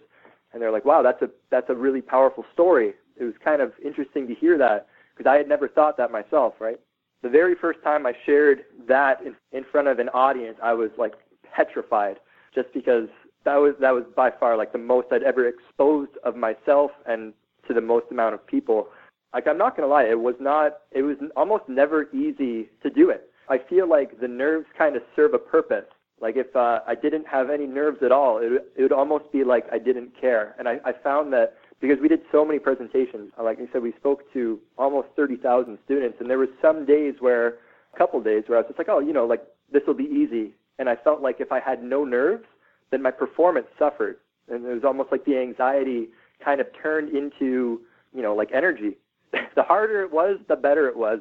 and 0.54 0.62
they're 0.62 0.72
like, 0.72 0.86
"Wow, 0.86 1.02
that's 1.02 1.22
a 1.22 1.30
that's 1.50 1.70
a 1.70 1.76
really 1.76 2.02
powerful 2.02 2.46
story." 2.54 2.94
It 3.18 3.24
was 3.24 3.34
kind 3.44 3.62
of 3.62 3.72
interesting 3.84 4.28
to 4.28 4.36
hear 4.36 4.58
that 4.58 4.88
because 5.16 5.30
I 5.30 5.38
had 5.38 5.48
never 5.48 5.68
thought 5.68 5.98
that 5.98 6.12
myself, 6.12 6.56
right? 6.60 6.80
The 7.24 7.30
very 7.30 7.56
first 7.56 7.80
time 7.84 8.06
I 8.06 8.14
shared 8.26 8.66
that 8.88 9.22
in, 9.26 9.36
in 9.52 9.66
front 9.72 9.88
of 9.88 10.00
an 10.00 10.10
audience, 10.10 10.58
I 10.62 10.74
was 10.74 10.92
like 10.98 11.14
petrified 11.56 12.18
just 12.54 12.68
because 12.74 13.08
that 13.46 13.56
was 13.56 13.76
that 13.80 13.92
was 13.92 14.04
by 14.16 14.32
far 14.32 14.58
like 14.58 14.72
the 14.72 14.78
most 14.78 15.08
I'd 15.12 15.24
ever 15.24 15.48
exposed 15.48 16.12
of 16.24 16.36
myself 16.36 16.92
and 17.08 17.34
to 17.68 17.74
the 17.74 17.82
most 17.82 18.08
amount 18.12 18.36
of 18.36 18.46
people. 18.46 18.88
Like 19.34 19.48
I'm 19.48 19.58
not 19.58 19.76
gonna 19.76 19.88
lie, 19.88 20.04
it 20.04 20.20
was 20.20 20.36
not 20.40 20.80
it 20.92 21.04
was 21.04 21.18
almost 21.36 21.64
never 21.68 22.10
easy 22.12 22.70
to 22.84 22.90
do 22.90 23.10
it. 23.10 23.30
I 23.50 23.60
feel 23.70 23.88
like 23.88 24.20
the 24.20 24.28
nerves 24.28 24.66
kind 24.78 24.96
of 24.96 25.04
serve 25.16 25.34
a 25.34 25.40
purpose. 25.40 25.86
Like 26.20 26.36
if 26.38 26.56
uh, 26.56 26.80
I 26.88 26.96
didn't 26.96 27.28
have 27.28 27.50
any 27.50 27.68
nerves 27.68 28.00
at 28.04 28.12
all, 28.12 28.40
it, 28.40 28.72
it 28.76 28.82
would 28.82 28.92
almost 28.92 29.32
be 29.32 29.44
like 29.44 29.66
I 29.72 29.78
didn't 29.78 30.20
care. 30.20 30.56
And 30.58 30.68
I, 30.68 30.80
I 30.86 30.94
found 31.04 31.32
that 31.34 31.56
because 31.86 32.02
we 32.02 32.08
did 32.08 32.22
so 32.32 32.44
many 32.44 32.60
presentations. 32.60 33.32
Uh, 33.38 33.44
like 33.44 33.60
I 33.60 33.72
said, 33.72 33.82
we 33.82 33.94
spoke 33.94 34.32
to 34.34 34.60
almost 34.78 35.10
30,000 35.16 35.78
students, 35.86 36.18
and 36.20 36.30
there 36.30 36.38
were 36.38 36.48
some 36.62 36.86
days 36.86 37.16
where, 37.20 37.60
a 37.94 37.98
couple 37.98 38.20
days 38.22 38.44
where 38.48 38.58
I 38.58 38.62
was 38.62 38.68
just 38.70 38.80
like, 38.80 38.90
oh, 38.90 39.00
you 39.00 39.14
know, 39.14 39.26
like 39.26 39.44
this 39.72 39.84
will 39.86 39.94
be 39.94 40.06
easy. 40.06 40.54
And 40.80 40.90
I 40.90 40.96
felt 40.96 41.22
like 41.22 41.40
if 41.40 41.52
I 41.52 41.60
had 41.60 41.84
no 41.84 42.04
nerves, 42.04 42.46
then 42.92 43.02
my 43.02 43.12
performance 43.12 43.68
suffered. 43.78 44.18
And 44.50 44.66
it 44.66 44.74
was 44.74 44.84
almost 44.84 45.12
like 45.12 45.26
the 45.26 45.38
anxiety 45.38 46.10
kind 46.44 46.60
of 46.60 46.68
turned 46.82 47.16
into, 47.16 47.82
you 48.14 48.22
know, 48.22 48.36
like 48.36 48.50
energy. 48.54 48.98
the 49.56 49.64
harder 49.64 50.02
it 50.02 50.12
was, 50.12 50.38
the 50.48 50.56
better 50.56 50.88
it 50.88 50.98
was, 50.98 51.20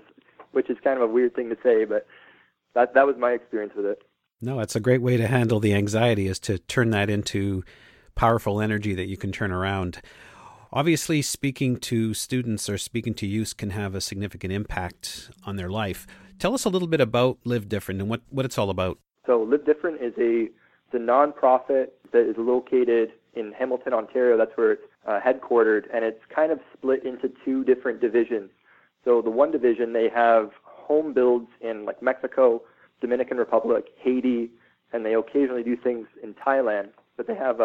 which 0.52 0.70
is 0.70 0.76
kind 0.82 0.96
of 0.96 1.08
a 1.08 1.12
weird 1.12 1.34
thing 1.34 1.48
to 1.50 1.56
say, 1.62 1.84
but 1.84 2.06
that 2.74 2.94
that 2.94 3.06
was 3.06 3.16
my 3.18 3.30
experience 3.32 3.72
with 3.76 3.86
it. 3.86 4.02
No, 4.40 4.60
it's 4.60 4.76
a 4.76 4.80
great 4.80 5.02
way 5.02 5.16
to 5.16 5.26
handle 5.26 5.60
the 5.60 5.74
anxiety 5.74 6.26
is 6.26 6.38
to 6.40 6.58
turn 6.58 6.90
that 6.90 7.08
into 7.08 7.64
powerful 8.14 8.60
energy 8.60 8.94
that 8.94 9.06
you 9.06 9.16
can 9.16 9.32
turn 9.32 9.52
around. 9.52 10.00
Obviously, 10.76 11.22
speaking 11.22 11.76
to 11.76 12.14
students 12.14 12.68
or 12.68 12.78
speaking 12.78 13.14
to 13.14 13.28
youth 13.28 13.56
can 13.56 13.70
have 13.70 13.94
a 13.94 14.00
significant 14.00 14.52
impact 14.52 15.30
on 15.44 15.54
their 15.54 15.70
life. 15.70 16.04
Tell 16.40 16.52
us 16.52 16.64
a 16.64 16.68
little 16.68 16.88
bit 16.88 17.00
about 17.00 17.38
Live 17.44 17.68
Different 17.68 18.00
and 18.00 18.10
what, 18.10 18.22
what 18.28 18.44
it's 18.44 18.58
all 18.58 18.70
about. 18.70 18.98
So, 19.24 19.40
Live 19.40 19.64
Different 19.64 20.02
is 20.02 20.12
a, 20.18 20.46
it's 20.46 20.94
a 20.94 20.96
nonprofit 20.96 21.90
that 22.12 22.28
is 22.28 22.34
located 22.36 23.12
in 23.34 23.52
Hamilton, 23.52 23.92
Ontario. 23.92 24.36
That's 24.36 24.50
where 24.56 24.72
it's 24.72 24.82
uh, 25.06 25.20
headquartered, 25.24 25.84
and 25.94 26.04
it's 26.04 26.20
kind 26.34 26.50
of 26.50 26.58
split 26.76 27.04
into 27.06 27.30
two 27.44 27.62
different 27.62 28.00
divisions. 28.00 28.50
So, 29.04 29.22
the 29.22 29.30
one 29.30 29.52
division, 29.52 29.92
they 29.92 30.08
have 30.12 30.50
home 30.64 31.14
builds 31.14 31.50
in 31.60 31.84
like 31.84 32.02
Mexico, 32.02 32.62
Dominican 33.00 33.36
Republic, 33.36 33.84
Haiti, 34.00 34.50
and 34.92 35.06
they 35.06 35.14
occasionally 35.14 35.62
do 35.62 35.76
things 35.76 36.08
in 36.20 36.34
Thailand. 36.34 36.88
But 37.16 37.28
they 37.28 37.36
have 37.36 37.60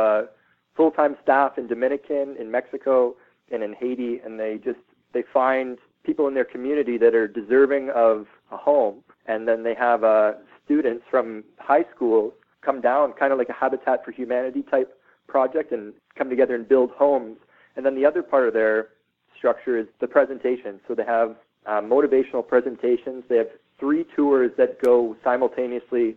uh, 0.79 0.83
full-time 0.83 1.17
staff 1.21 1.57
in 1.57 1.67
Dominican, 1.67 2.35
in 2.39 2.49
Mexico, 2.49 3.15
and 3.51 3.63
in 3.63 3.73
Haiti, 3.73 4.19
and 4.23 4.39
they 4.39 4.59
just 4.63 4.79
they 5.13 5.23
find 5.33 5.77
people 6.05 6.27
in 6.27 6.33
their 6.33 6.45
community 6.45 6.97
that 6.97 7.13
are 7.15 7.27
deserving 7.27 7.89
of 7.95 8.27
a 8.51 8.57
home, 8.57 9.03
and 9.25 9.47
then 9.47 9.63
they 9.63 9.75
have 9.75 10.03
uh, 10.03 10.33
students 10.65 11.03
from 11.09 11.43
high 11.57 11.85
schools 11.95 12.33
come 12.61 12.81
down, 12.81 13.13
kind 13.13 13.31
of 13.31 13.37
like 13.39 13.49
a 13.49 13.53
Habitat 13.53 14.05
for 14.05 14.11
Humanity 14.11 14.63
type 14.63 14.97
project, 15.27 15.71
and 15.71 15.93
come 16.15 16.29
together 16.29 16.55
and 16.55 16.67
build 16.67 16.91
homes. 16.91 17.37
And 17.75 17.85
then 17.85 17.95
the 17.95 18.05
other 18.05 18.23
part 18.23 18.47
of 18.47 18.53
their 18.53 18.89
structure 19.37 19.77
is 19.77 19.87
the 19.99 20.07
presentation. 20.07 20.79
So 20.87 20.95
they 20.95 21.05
have 21.05 21.35
uh, 21.65 21.81
motivational 21.81 22.47
presentations. 22.47 23.23
They 23.29 23.37
have 23.37 23.49
three 23.79 24.05
tours 24.15 24.51
that 24.57 24.81
go 24.81 25.15
simultaneously 25.23 26.15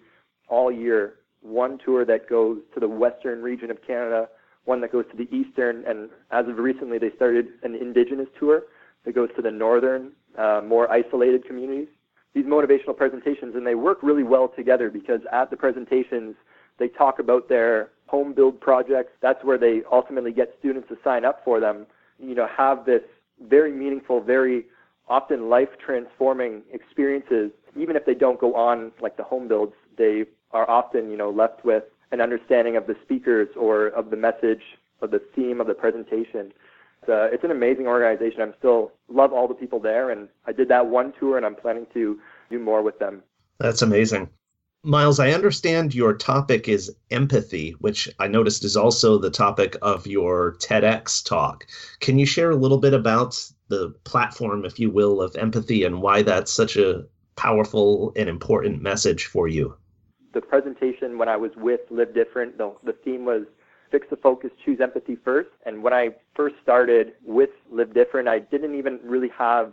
all 0.48 0.70
year. 0.72 1.14
One 1.40 1.78
tour 1.84 2.04
that 2.04 2.28
goes 2.28 2.58
to 2.74 2.80
the 2.80 2.88
western 2.88 3.42
region 3.42 3.70
of 3.70 3.78
Canada, 3.86 4.28
one 4.64 4.80
that 4.80 4.92
goes 4.92 5.04
to 5.10 5.16
the 5.16 5.28
eastern, 5.34 5.84
and 5.86 6.08
as 6.30 6.46
of 6.46 6.56
recently, 6.58 6.98
they 6.98 7.10
started 7.16 7.48
an 7.62 7.74
indigenous 7.74 8.28
tour 8.38 8.62
that 9.04 9.14
goes 9.14 9.28
to 9.36 9.42
the 9.42 9.50
northern, 9.50 10.12
uh, 10.38 10.60
more 10.64 10.90
isolated 10.90 11.44
communities. 11.44 11.88
These 12.34 12.46
motivational 12.46 12.96
presentations, 12.96 13.54
and 13.56 13.66
they 13.66 13.74
work 13.74 13.98
really 14.02 14.22
well 14.22 14.48
together 14.48 14.88
because 14.90 15.20
at 15.32 15.50
the 15.50 15.56
presentations, 15.56 16.34
they 16.78 16.88
talk 16.88 17.18
about 17.18 17.48
their 17.48 17.90
home 18.06 18.32
build 18.32 18.60
projects. 18.60 19.12
That's 19.20 19.42
where 19.44 19.58
they 19.58 19.82
ultimately 19.90 20.32
get 20.32 20.54
students 20.58 20.88
to 20.88 20.96
sign 21.04 21.24
up 21.24 21.42
for 21.44 21.60
them. 21.60 21.86
You 22.18 22.34
know, 22.34 22.46
have 22.56 22.84
this 22.84 23.02
very 23.48 23.72
meaningful, 23.72 24.20
very 24.20 24.66
often 25.08 25.50
life 25.50 25.68
transforming 25.84 26.62
experiences. 26.72 27.50
Even 27.76 27.96
if 27.96 28.06
they 28.06 28.14
don't 28.14 28.40
go 28.40 28.54
on 28.54 28.92
like 29.00 29.16
the 29.16 29.24
home 29.24 29.48
builds, 29.48 29.74
they 29.98 30.24
are 30.52 30.68
often, 30.70 31.10
you 31.10 31.16
know, 31.16 31.30
left 31.30 31.64
with 31.64 31.84
an 32.12 32.20
understanding 32.20 32.76
of 32.76 32.86
the 32.86 32.94
speakers 33.02 33.48
or 33.56 33.88
of 33.88 34.10
the 34.10 34.16
message 34.16 34.62
or 35.00 35.08
the 35.08 35.20
theme 35.34 35.60
of 35.60 35.66
the 35.66 35.74
presentation. 35.74 36.52
Uh, 37.08 37.24
it's 37.32 37.42
an 37.42 37.50
amazing 37.50 37.88
organization. 37.88 38.42
I'm 38.42 38.54
still 38.58 38.92
love 39.08 39.32
all 39.32 39.48
the 39.48 39.54
people 39.54 39.80
there, 39.80 40.10
and 40.10 40.28
I 40.46 40.52
did 40.52 40.68
that 40.68 40.86
one 40.86 41.12
tour, 41.18 41.36
and 41.36 41.44
I'm 41.44 41.56
planning 41.56 41.86
to 41.94 42.20
do 42.50 42.58
more 42.60 42.82
with 42.82 42.98
them. 43.00 43.22
That's 43.58 43.82
amazing. 43.82 44.28
Myles, 44.84 45.20
I 45.20 45.30
understand 45.30 45.94
your 45.94 46.12
topic 46.12 46.68
is 46.68 46.94
empathy, 47.10 47.70
which 47.78 48.08
I 48.18 48.26
noticed 48.26 48.64
is 48.64 48.76
also 48.76 49.16
the 49.16 49.30
topic 49.30 49.76
of 49.80 50.06
your 50.06 50.56
TEDx 50.58 51.24
talk. 51.24 51.66
Can 52.00 52.18
you 52.18 52.26
share 52.26 52.50
a 52.50 52.56
little 52.56 52.78
bit 52.78 52.92
about 52.92 53.38
the 53.68 53.94
platform, 54.04 54.64
if 54.64 54.78
you 54.78 54.90
will, 54.90 55.22
of 55.22 55.36
empathy 55.36 55.84
and 55.84 56.02
why 56.02 56.22
that's 56.22 56.52
such 56.52 56.76
a 56.76 57.04
powerful 57.36 58.12
and 58.16 58.28
important 58.28 58.82
message 58.82 59.26
for 59.26 59.46
you? 59.46 59.76
The 60.32 60.40
presentation 60.40 61.18
when 61.18 61.28
I 61.28 61.36
was 61.36 61.50
with 61.56 61.80
Live 61.90 62.14
Different, 62.14 62.58
the, 62.58 62.74
the 62.84 62.94
theme 63.04 63.24
was 63.24 63.42
fix 63.90 64.06
the 64.08 64.16
focus, 64.16 64.50
choose 64.64 64.80
empathy 64.80 65.16
first. 65.22 65.50
And 65.66 65.82
when 65.82 65.92
I 65.92 66.10
first 66.34 66.54
started 66.62 67.12
with 67.24 67.50
Live 67.70 67.92
Different, 67.92 68.28
I 68.28 68.38
didn't 68.38 68.74
even 68.74 68.98
really 69.04 69.30
have 69.36 69.72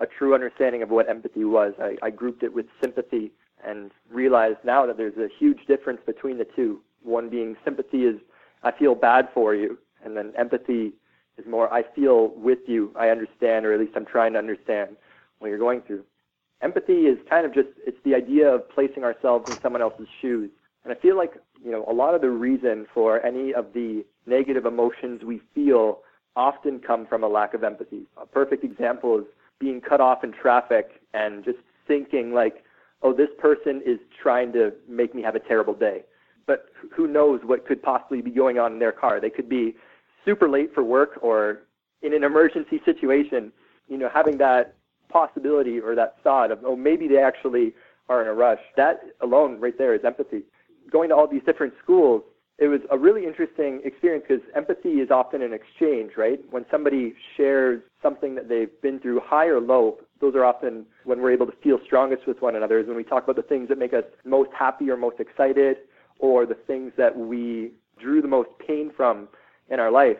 a 0.00 0.06
true 0.06 0.34
understanding 0.34 0.82
of 0.82 0.90
what 0.90 1.08
empathy 1.08 1.44
was. 1.44 1.74
I, 1.80 1.96
I 2.02 2.10
grouped 2.10 2.42
it 2.42 2.52
with 2.52 2.66
sympathy 2.82 3.30
and 3.64 3.90
realized 4.10 4.58
now 4.64 4.86
that 4.86 4.96
there's 4.96 5.16
a 5.16 5.28
huge 5.38 5.66
difference 5.68 6.00
between 6.04 6.38
the 6.38 6.46
two. 6.56 6.80
One 7.02 7.28
being 7.28 7.56
sympathy 7.64 8.04
is 8.04 8.16
I 8.62 8.72
feel 8.72 8.94
bad 8.94 9.28
for 9.32 9.54
you, 9.54 9.78
and 10.04 10.16
then 10.16 10.32
empathy 10.36 10.92
is 11.38 11.46
more 11.46 11.72
I 11.72 11.82
feel 11.94 12.28
with 12.36 12.60
you, 12.66 12.92
I 12.98 13.08
understand, 13.08 13.66
or 13.66 13.72
at 13.72 13.80
least 13.80 13.92
I'm 13.94 14.06
trying 14.06 14.32
to 14.32 14.38
understand 14.38 14.96
what 15.38 15.48
you're 15.48 15.58
going 15.58 15.82
through. 15.82 16.04
Empathy 16.62 17.06
is 17.06 17.18
kind 17.28 17.46
of 17.46 17.54
just 17.54 17.68
it's 17.86 17.98
the 18.04 18.14
idea 18.14 18.48
of 18.48 18.68
placing 18.70 19.04
ourselves 19.04 19.50
in 19.50 19.60
someone 19.60 19.82
else's 19.82 20.08
shoes. 20.20 20.50
And 20.84 20.92
I 20.92 20.96
feel 20.96 21.16
like, 21.16 21.34
you 21.62 21.70
know, 21.70 21.84
a 21.88 21.92
lot 21.92 22.14
of 22.14 22.20
the 22.20 22.30
reason 22.30 22.86
for 22.92 23.24
any 23.24 23.52
of 23.52 23.72
the 23.74 24.04
negative 24.26 24.66
emotions 24.66 25.22
we 25.24 25.40
feel 25.54 26.00
often 26.36 26.78
come 26.78 27.06
from 27.06 27.22
a 27.22 27.28
lack 27.28 27.54
of 27.54 27.64
empathy. 27.64 28.02
A 28.16 28.26
perfect 28.26 28.64
example 28.64 29.18
is 29.18 29.24
being 29.58 29.80
cut 29.80 30.00
off 30.00 30.24
in 30.24 30.32
traffic 30.32 31.02
and 31.12 31.44
just 31.44 31.58
thinking 31.86 32.32
like, 32.32 32.64
oh, 33.02 33.12
this 33.12 33.28
person 33.38 33.82
is 33.84 33.98
trying 34.22 34.52
to 34.52 34.72
make 34.88 35.14
me 35.14 35.22
have 35.22 35.34
a 35.34 35.40
terrible 35.40 35.74
day. 35.74 36.02
But 36.46 36.66
who 36.94 37.06
knows 37.06 37.40
what 37.44 37.66
could 37.66 37.82
possibly 37.82 38.22
be 38.22 38.30
going 38.30 38.58
on 38.58 38.72
in 38.74 38.78
their 38.78 38.92
car? 38.92 39.20
They 39.20 39.30
could 39.30 39.48
be 39.48 39.76
super 40.24 40.48
late 40.48 40.74
for 40.74 40.82
work 40.82 41.18
or 41.22 41.62
in 42.02 42.14
an 42.14 42.24
emergency 42.24 42.80
situation, 42.84 43.52
you 43.88 43.98
know, 43.98 44.08
having 44.12 44.38
that 44.38 44.74
possibility 45.10 45.78
or 45.78 45.94
that 45.94 46.16
thought 46.22 46.50
of, 46.50 46.60
oh, 46.64 46.76
maybe 46.76 47.08
they 47.08 47.18
actually 47.18 47.74
are 48.08 48.22
in 48.22 48.28
a 48.28 48.34
rush. 48.34 48.60
That 48.76 49.00
alone 49.20 49.60
right 49.60 49.76
there 49.76 49.94
is 49.94 50.04
empathy. 50.04 50.42
Going 50.90 51.10
to 51.10 51.14
all 51.14 51.28
these 51.28 51.42
different 51.44 51.74
schools, 51.82 52.22
it 52.58 52.68
was 52.68 52.80
a 52.90 52.98
really 52.98 53.24
interesting 53.24 53.80
experience 53.84 54.24
because 54.28 54.44
empathy 54.54 55.00
is 55.00 55.10
often 55.10 55.40
an 55.40 55.52
exchange, 55.52 56.12
right? 56.16 56.40
When 56.50 56.66
somebody 56.70 57.14
shares 57.36 57.80
something 58.02 58.34
that 58.34 58.48
they've 58.48 58.70
been 58.82 58.98
through, 59.00 59.20
high 59.24 59.46
or 59.46 59.60
low, 59.60 59.98
those 60.20 60.34
are 60.34 60.44
often 60.44 60.84
when 61.04 61.22
we're 61.22 61.32
able 61.32 61.46
to 61.46 61.56
feel 61.62 61.78
strongest 61.84 62.26
with 62.26 62.42
one 62.42 62.56
another, 62.56 62.78
is 62.78 62.86
when 62.86 62.96
we 62.96 63.04
talk 63.04 63.24
about 63.24 63.36
the 63.36 63.42
things 63.42 63.68
that 63.70 63.78
make 63.78 63.94
us 63.94 64.04
most 64.24 64.50
happy 64.58 64.90
or 64.90 64.96
most 64.96 65.20
excited, 65.20 65.78
or 66.18 66.44
the 66.44 66.54
things 66.66 66.92
that 66.98 67.16
we 67.16 67.72
drew 67.98 68.20
the 68.20 68.28
most 68.28 68.50
pain 68.66 68.90
from 68.94 69.26
in 69.70 69.80
our 69.80 69.90
life. 69.90 70.18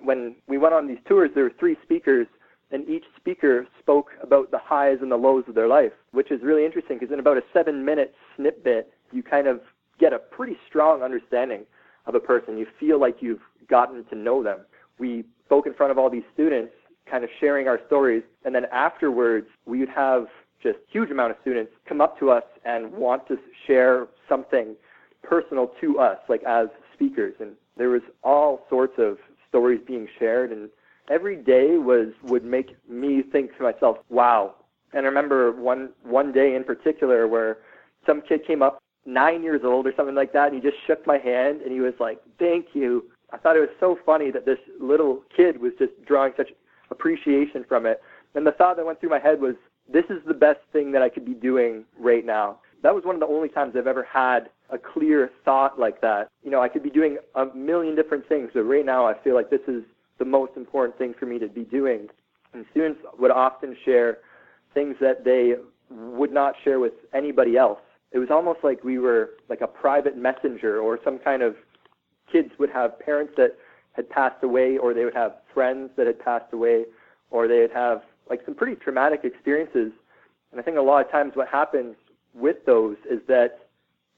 When 0.00 0.36
we 0.48 0.56
went 0.56 0.72
on 0.72 0.88
these 0.88 0.98
tours, 1.06 1.30
there 1.34 1.44
were 1.44 1.52
three 1.58 1.76
speakers, 1.82 2.26
and 2.72 2.88
each 2.88 3.04
speaker 3.16 3.66
spoke 3.78 4.10
about 4.22 4.50
the 4.50 4.58
highs 4.58 4.98
and 5.02 5.12
the 5.12 5.16
lows 5.16 5.44
of 5.46 5.54
their 5.54 5.68
life, 5.68 5.92
which 6.12 6.30
is 6.30 6.40
really 6.42 6.64
interesting 6.64 6.98
because 6.98 7.12
in 7.12 7.20
about 7.20 7.36
a 7.36 7.42
seven 7.52 7.84
minute 7.84 8.14
snippet, 8.36 8.92
you 9.12 9.22
kind 9.22 9.46
of 9.46 9.60
get 10.00 10.12
a 10.12 10.18
pretty 10.18 10.56
strong 10.66 11.02
understanding 11.02 11.64
of 12.06 12.14
a 12.14 12.20
person. 12.20 12.56
You 12.56 12.66
feel 12.80 12.98
like 12.98 13.16
you've 13.20 13.42
gotten 13.68 14.04
to 14.06 14.16
know 14.16 14.42
them. 14.42 14.60
We 14.98 15.24
spoke 15.44 15.66
in 15.66 15.74
front 15.74 15.92
of 15.92 15.98
all 15.98 16.10
these 16.10 16.24
students, 16.32 16.72
kind 17.08 17.24
of 17.24 17.30
sharing 17.38 17.68
our 17.68 17.78
stories, 17.86 18.22
and 18.44 18.54
then 18.54 18.64
afterwards, 18.72 19.46
we 19.66 19.78
would 19.80 19.88
have 19.90 20.26
just 20.62 20.78
huge 20.90 21.10
amount 21.10 21.32
of 21.32 21.36
students 21.42 21.72
come 21.86 22.00
up 22.00 22.18
to 22.20 22.30
us 22.30 22.44
and 22.64 22.90
want 22.92 23.26
to 23.28 23.36
share 23.66 24.06
something 24.28 24.76
personal 25.22 25.72
to 25.80 25.98
us, 25.98 26.18
like 26.28 26.42
as 26.44 26.68
speakers. 26.94 27.34
And 27.40 27.52
there 27.76 27.90
was 27.90 28.02
all 28.22 28.64
sorts 28.70 28.94
of 28.98 29.18
stories 29.48 29.80
being 29.86 30.08
shared, 30.18 30.52
and 30.52 30.70
every 31.12 31.36
day 31.36 31.76
was 31.76 32.08
would 32.24 32.44
make 32.44 32.76
me 32.88 33.22
think 33.22 33.56
to 33.56 33.62
myself, 33.62 33.98
"Wow!" 34.08 34.54
And 34.92 35.04
I 35.04 35.08
remember 35.08 35.52
one 35.52 35.90
one 36.02 36.32
day 36.32 36.54
in 36.54 36.64
particular 36.64 37.28
where 37.28 37.58
some 38.06 38.22
kid 38.22 38.46
came 38.46 38.62
up, 38.62 38.82
nine 39.04 39.42
years 39.42 39.60
old 39.64 39.86
or 39.86 39.92
something 39.94 40.14
like 40.14 40.32
that, 40.32 40.52
and 40.52 40.54
he 40.54 40.70
just 40.70 40.82
shook 40.86 41.06
my 41.06 41.18
hand 41.18 41.60
and 41.62 41.70
he 41.70 41.80
was 41.80 41.94
like, 42.00 42.18
"Thank 42.38 42.74
you." 42.74 43.04
I 43.30 43.36
thought 43.36 43.56
it 43.56 43.60
was 43.60 43.76
so 43.78 43.98
funny 44.04 44.30
that 44.30 44.44
this 44.44 44.58
little 44.80 45.22
kid 45.36 45.60
was 45.60 45.72
just 45.78 45.92
drawing 46.04 46.32
such 46.36 46.52
appreciation 46.90 47.64
from 47.64 47.86
it. 47.86 48.02
And 48.34 48.46
the 48.46 48.52
thought 48.52 48.76
that 48.76 48.86
went 48.86 49.00
through 49.00 49.10
my 49.10 49.18
head 49.18 49.40
was, 49.40 49.54
"This 49.88 50.04
is 50.10 50.22
the 50.24 50.34
best 50.34 50.60
thing 50.72 50.92
that 50.92 51.02
I 51.02 51.08
could 51.08 51.24
be 51.24 51.34
doing 51.34 51.84
right 51.98 52.24
now." 52.24 52.58
That 52.82 52.94
was 52.94 53.04
one 53.04 53.14
of 53.14 53.20
the 53.20 53.26
only 53.26 53.48
times 53.48 53.76
I've 53.76 53.86
ever 53.86 54.02
had 54.02 54.50
a 54.70 54.78
clear 54.78 55.30
thought 55.44 55.78
like 55.78 56.00
that. 56.00 56.28
You 56.42 56.50
know, 56.50 56.60
I 56.60 56.68
could 56.68 56.82
be 56.82 56.90
doing 56.90 57.18
a 57.34 57.46
million 57.54 57.94
different 57.94 58.26
things, 58.26 58.50
but 58.52 58.64
right 58.64 58.84
now 58.84 59.06
I 59.06 59.14
feel 59.14 59.34
like 59.34 59.50
this 59.50 59.66
is 59.68 59.84
the 60.18 60.24
most 60.24 60.52
important 60.56 60.96
thing 60.98 61.14
for 61.18 61.26
me 61.26 61.38
to 61.38 61.48
be 61.48 61.62
doing. 61.62 62.08
And 62.52 62.64
students 62.70 63.00
would 63.18 63.30
often 63.30 63.76
share 63.84 64.18
things 64.74 64.96
that 65.00 65.24
they 65.24 65.54
would 65.90 66.32
not 66.32 66.54
share 66.64 66.80
with 66.80 66.92
anybody 67.14 67.56
else. 67.56 67.80
It 68.12 68.18
was 68.18 68.28
almost 68.30 68.60
like 68.62 68.84
we 68.84 68.98
were 68.98 69.30
like 69.48 69.62
a 69.62 69.66
private 69.66 70.16
messenger 70.16 70.80
or 70.80 70.98
some 71.04 71.18
kind 71.18 71.42
of 71.42 71.56
kids 72.30 72.50
would 72.58 72.70
have 72.70 72.98
parents 73.00 73.32
that 73.36 73.56
had 73.92 74.08
passed 74.08 74.42
away 74.42 74.78
or 74.78 74.94
they 74.94 75.04
would 75.04 75.14
have 75.14 75.36
friends 75.52 75.90
that 75.96 76.06
had 76.06 76.18
passed 76.18 76.52
away 76.52 76.84
or 77.30 77.48
they'd 77.48 77.70
have 77.72 78.02
like 78.28 78.40
some 78.44 78.54
pretty 78.54 78.76
traumatic 78.76 79.20
experiences. 79.24 79.92
And 80.50 80.60
I 80.60 80.62
think 80.62 80.76
a 80.76 80.82
lot 80.82 81.04
of 81.04 81.10
times 81.10 81.32
what 81.34 81.48
happens 81.48 81.94
with 82.34 82.56
those 82.66 82.96
is 83.10 83.20
that 83.28 83.68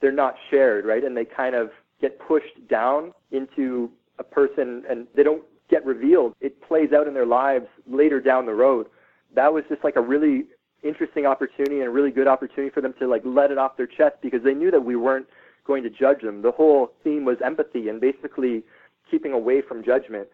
they're 0.00 0.12
not 0.12 0.34
shared, 0.50 0.84
right? 0.84 1.04
And 1.04 1.16
they 1.16 1.24
kind 1.24 1.54
of 1.54 1.70
get 2.00 2.18
pushed 2.18 2.68
down 2.68 3.12
into 3.30 3.90
a 4.18 4.24
person 4.24 4.82
and 4.88 5.06
they 5.16 5.22
don't 5.22 5.42
get 5.70 5.84
revealed. 5.84 6.34
It 6.40 6.60
plays 6.62 6.92
out 6.92 7.06
in 7.06 7.14
their 7.14 7.26
lives 7.26 7.66
later 7.86 8.20
down 8.20 8.46
the 8.46 8.54
road. 8.54 8.86
That 9.34 9.52
was 9.52 9.64
just 9.68 9.82
like 9.84 9.96
a 9.96 10.00
really 10.00 10.44
interesting 10.82 11.26
opportunity 11.26 11.76
and 11.76 11.84
a 11.84 11.90
really 11.90 12.10
good 12.10 12.28
opportunity 12.28 12.72
for 12.72 12.80
them 12.80 12.94
to 12.98 13.08
like 13.08 13.22
let 13.24 13.50
it 13.50 13.58
off 13.58 13.76
their 13.76 13.86
chest 13.86 14.16
because 14.22 14.42
they 14.44 14.54
knew 14.54 14.70
that 14.70 14.84
we 14.84 14.96
weren't 14.96 15.26
going 15.66 15.82
to 15.82 15.90
judge 15.90 16.20
them. 16.22 16.42
The 16.42 16.52
whole 16.52 16.92
theme 17.02 17.24
was 17.24 17.38
empathy 17.44 17.88
and 17.88 18.00
basically 18.00 18.62
keeping 19.10 19.32
away 19.32 19.62
from 19.62 19.82
judgment. 19.82 20.28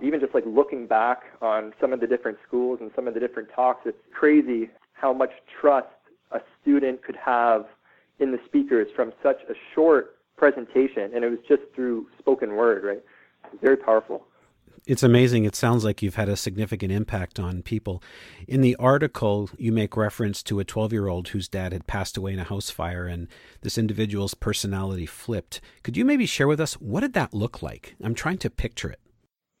Even 0.00 0.20
just 0.20 0.34
like 0.34 0.44
looking 0.46 0.86
back 0.86 1.22
on 1.40 1.72
some 1.80 1.92
of 1.92 2.00
the 2.00 2.06
different 2.06 2.38
schools 2.46 2.78
and 2.80 2.90
some 2.94 3.06
of 3.06 3.14
the 3.14 3.20
different 3.20 3.48
talks, 3.54 3.82
it's 3.86 3.98
crazy 4.12 4.70
how 4.94 5.12
much 5.12 5.30
trust 5.60 5.88
a 6.30 6.40
student 6.60 7.02
could 7.04 7.16
have 7.16 7.66
in 8.18 8.32
the 8.32 8.38
speakers 8.46 8.88
from 8.94 9.12
such 9.22 9.38
a 9.50 9.54
short 9.74 10.16
presentation, 10.36 11.10
and 11.14 11.24
it 11.24 11.30
was 11.30 11.38
just 11.48 11.62
through 11.74 12.06
spoken 12.18 12.54
word, 12.54 12.84
right? 12.84 13.02
Very 13.60 13.76
powerful. 13.76 14.24
It's 14.86 15.02
amazing. 15.02 15.44
It 15.44 15.54
sounds 15.54 15.84
like 15.84 16.02
you've 16.02 16.16
had 16.16 16.28
a 16.28 16.36
significant 16.36 16.90
impact 16.90 17.38
on 17.38 17.62
people. 17.62 18.02
In 18.48 18.60
the 18.60 18.74
article, 18.76 19.48
you 19.56 19.72
make 19.72 19.96
reference 19.96 20.42
to 20.44 20.58
a 20.60 20.64
12 20.64 20.92
year 20.92 21.08
old 21.08 21.28
whose 21.28 21.48
dad 21.48 21.72
had 21.72 21.86
passed 21.86 22.16
away 22.16 22.32
in 22.32 22.38
a 22.38 22.44
house 22.44 22.70
fire, 22.70 23.06
and 23.06 23.28
this 23.62 23.78
individual's 23.78 24.34
personality 24.34 25.06
flipped. 25.06 25.60
Could 25.82 25.96
you 25.96 26.04
maybe 26.04 26.26
share 26.26 26.48
with 26.48 26.60
us 26.60 26.74
what 26.74 27.00
did 27.00 27.12
that 27.14 27.32
look 27.32 27.62
like? 27.62 27.94
I'm 28.02 28.14
trying 28.14 28.38
to 28.38 28.50
picture 28.50 28.90
it. 28.90 29.00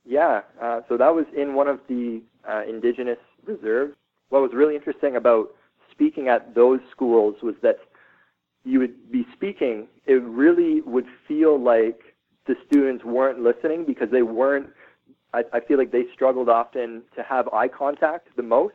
Yeah, 0.04 0.40
uh, 0.60 0.80
so 0.88 0.96
that 0.96 1.14
was 1.14 1.26
in 1.36 1.54
one 1.54 1.68
of 1.68 1.80
the 1.88 2.22
uh, 2.48 2.62
indigenous 2.68 3.18
reserves. 3.46 3.94
What 4.30 4.42
was 4.42 4.50
really 4.52 4.74
interesting 4.74 5.16
about 5.16 5.54
speaking 5.90 6.28
at 6.28 6.54
those 6.54 6.80
schools 6.90 7.36
was 7.42 7.54
that 7.62 7.78
you 8.64 8.78
would 8.78 9.10
be 9.10 9.26
speaking, 9.34 9.88
it 10.06 10.22
really 10.22 10.80
would 10.82 11.06
feel 11.26 11.60
like 11.60 12.00
the 12.46 12.54
students 12.66 13.04
weren't 13.04 13.40
listening 13.40 13.84
because 13.86 14.08
they 14.10 14.22
weren't. 14.22 14.68
I, 15.34 15.44
I 15.52 15.60
feel 15.60 15.78
like 15.78 15.92
they 15.92 16.04
struggled 16.12 16.48
often 16.48 17.02
to 17.16 17.22
have 17.22 17.48
eye 17.48 17.68
contact 17.68 18.28
the 18.36 18.42
most, 18.42 18.74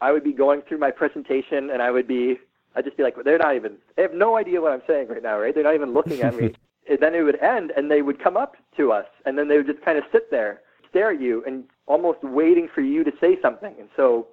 I 0.00 0.12
would 0.12 0.24
be 0.24 0.32
going 0.32 0.62
through 0.62 0.78
my 0.78 0.90
presentation 0.90 1.70
and 1.70 1.82
I 1.82 1.90
would 1.90 2.06
be, 2.06 2.38
I'd 2.74 2.84
just 2.84 2.96
be 2.96 3.02
like, 3.02 3.16
they're 3.24 3.38
not 3.38 3.56
even, 3.56 3.76
they 3.96 4.02
have 4.02 4.14
no 4.14 4.36
idea 4.36 4.60
what 4.60 4.72
I'm 4.72 4.82
saying 4.86 5.08
right 5.08 5.22
now, 5.22 5.38
right? 5.38 5.54
They're 5.54 5.64
not 5.64 5.74
even 5.74 5.92
looking 5.92 6.22
at 6.22 6.34
me. 6.34 6.54
and 6.88 6.98
then 7.00 7.14
it 7.14 7.22
would 7.22 7.40
end 7.40 7.72
and 7.76 7.90
they 7.90 8.02
would 8.02 8.22
come 8.22 8.36
up 8.36 8.56
to 8.76 8.92
us 8.92 9.06
and 9.26 9.36
then 9.36 9.48
they 9.48 9.56
would 9.56 9.66
just 9.66 9.82
kind 9.84 9.98
of 9.98 10.04
sit 10.12 10.30
there, 10.30 10.60
stare 10.88 11.10
at 11.10 11.20
you 11.20 11.44
and 11.46 11.64
almost 11.86 12.22
waiting 12.22 12.68
for 12.74 12.80
you 12.80 13.04
to 13.04 13.12
say 13.20 13.36
something. 13.42 13.74
And 13.78 13.88
so 13.96 14.28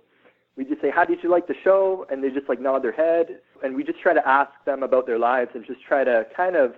we 0.55 0.63
just 0.63 0.81
say, 0.81 0.89
how 0.89 1.05
did 1.05 1.21
you 1.21 1.29
like 1.29 1.47
the 1.47 1.55
show? 1.63 2.05
And 2.09 2.23
they 2.23 2.29
just 2.29 2.47
like 2.47 2.61
nod 2.61 2.83
their 2.83 2.91
head. 2.91 3.39
And 3.63 3.75
we 3.75 3.83
just 3.83 3.99
try 3.99 4.13
to 4.13 4.27
ask 4.27 4.51
them 4.65 4.83
about 4.83 5.05
their 5.05 5.19
lives 5.19 5.51
and 5.53 5.65
just 5.65 5.81
try 5.83 6.03
to 6.03 6.25
kind 6.35 6.55
of 6.55 6.73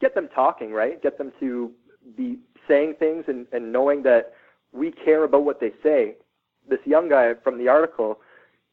get 0.00 0.14
them 0.14 0.28
talking, 0.34 0.72
right? 0.72 1.00
Get 1.02 1.18
them 1.18 1.32
to 1.40 1.70
be 2.16 2.38
saying 2.68 2.94
things 2.98 3.24
and, 3.28 3.46
and 3.52 3.72
knowing 3.72 4.02
that 4.04 4.34
we 4.72 4.90
care 4.90 5.24
about 5.24 5.44
what 5.44 5.60
they 5.60 5.72
say. 5.82 6.14
This 6.68 6.80
young 6.84 7.08
guy 7.08 7.34
from 7.42 7.58
the 7.58 7.68
article, 7.68 8.20